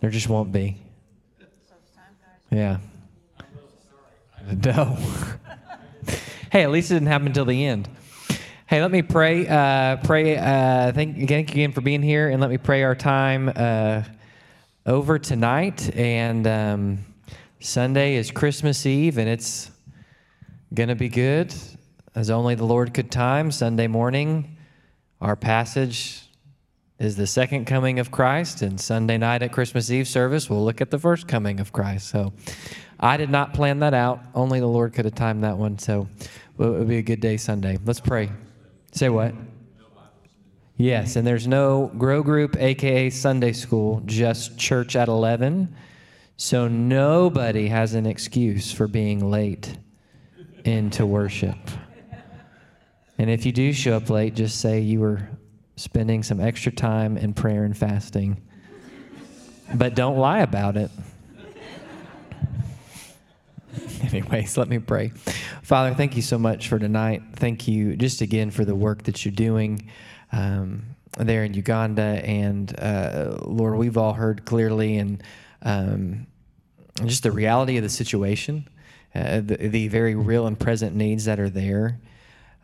[0.00, 0.76] There just won't be.
[2.50, 2.78] Yeah.
[4.64, 4.98] No.
[6.50, 7.88] hey, at least it didn't happen until the end.
[8.66, 9.46] Hey, let me pray.
[9.46, 10.38] Uh, pray.
[10.38, 14.02] Uh, thank, thank you again for being here, and let me pray our time uh,
[14.86, 15.94] over tonight.
[15.94, 16.98] And um,
[17.60, 19.70] Sunday is Christmas Eve, and it's
[20.72, 21.54] gonna be good,
[22.14, 23.50] as only the Lord could time.
[23.50, 24.56] Sunday morning,
[25.20, 26.28] our passage
[26.98, 30.80] is the second coming of Christ, and Sunday night at Christmas Eve service, we'll look
[30.80, 32.08] at the first coming of Christ.
[32.08, 32.32] So
[32.98, 34.20] I did not plan that out.
[34.34, 35.78] Only the Lord could have timed that one.
[35.78, 37.78] So it would be a good day Sunday.
[37.84, 38.30] Let's pray.
[38.92, 39.34] Say what?
[40.76, 45.74] Yes, and there's no grow group, aka Sunday school, just church at 11.
[46.36, 49.76] So nobody has an excuse for being late
[50.68, 51.56] into worship.
[53.18, 55.28] And if you do show up late, just say you were
[55.76, 58.40] spending some extra time in prayer and fasting.
[59.74, 60.90] But don't lie about it.
[64.02, 65.08] Anyways, let me pray.
[65.62, 67.22] Father, thank you so much for tonight.
[67.34, 69.90] Thank you just again for the work that you're doing
[70.32, 70.84] um,
[71.18, 72.22] there in Uganda.
[72.24, 75.22] And uh, Lord, we've all heard clearly and
[75.62, 76.26] um,
[77.04, 78.68] just the reality of the situation,
[79.14, 81.98] uh, the, the very real and present needs that are there.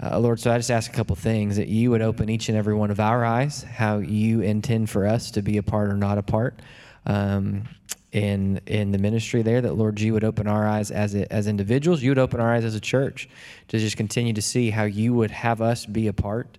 [0.03, 2.59] Uh, Lord, so I just ask a couple things that you would open each and
[2.59, 5.95] every one of our eyes, how you intend for us to be a part or
[5.95, 6.61] not a part
[7.07, 7.64] um,
[8.12, 9.61] in in the ministry there.
[9.61, 12.03] That Lord, you would open our eyes as a, as individuals.
[12.03, 13.28] You would open our eyes as a church
[13.68, 16.59] to just continue to see how you would have us be a part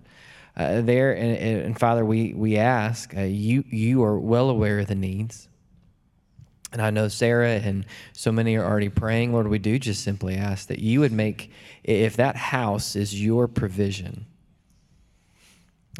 [0.56, 1.12] uh, there.
[1.12, 5.48] And, and, Father, we we ask uh, you you are well aware of the needs.
[6.72, 9.32] And I know Sara and so many are already praying.
[9.32, 11.50] Lord, we do just simply ask that you would make,
[11.84, 14.26] if that house is your provision,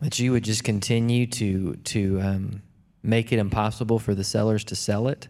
[0.01, 2.62] that you would just continue to, to um,
[3.03, 5.29] make it impossible for the sellers to sell it,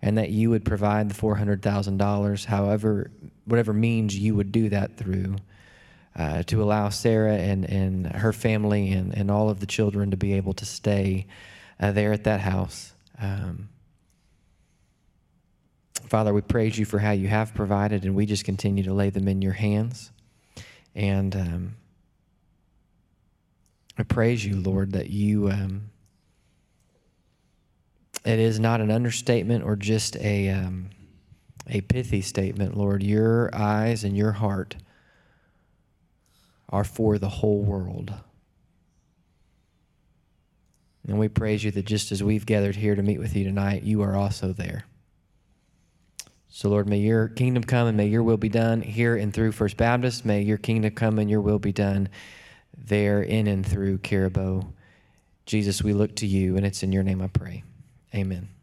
[0.00, 3.10] and that you would provide the $400,000, however,
[3.44, 5.36] whatever means you would do that through.
[6.16, 10.16] Uh, to allow Sara and, and her family and, and all of the children to
[10.16, 11.26] be able to stay
[11.80, 12.92] uh, there at that house.
[13.20, 13.68] Um,
[16.08, 19.10] Father, we praise you for how you have provided, and we just continue to lay
[19.10, 20.10] them in your hands.
[20.94, 21.76] And um,
[23.98, 25.50] I praise you, Lord, that you.
[25.50, 25.90] Um,
[28.24, 30.90] it is not an understatement or just a um,
[31.66, 33.02] a pithy statement, Lord.
[33.02, 34.76] Your eyes and your heart
[36.68, 38.12] are for the whole world.
[41.06, 43.82] And we praise you that just as we've gathered here to meet with you tonight,
[43.82, 44.84] you are also there.
[46.56, 49.50] So, Lord, may your kingdom come and may your will be done here and through
[49.50, 50.24] First Baptist.
[50.24, 52.08] May your kingdom come and your will be done
[52.78, 54.64] there in and through Kirabo.
[55.46, 57.64] Jesus, we look to you, and it's in your name I pray.
[58.14, 58.53] Amen.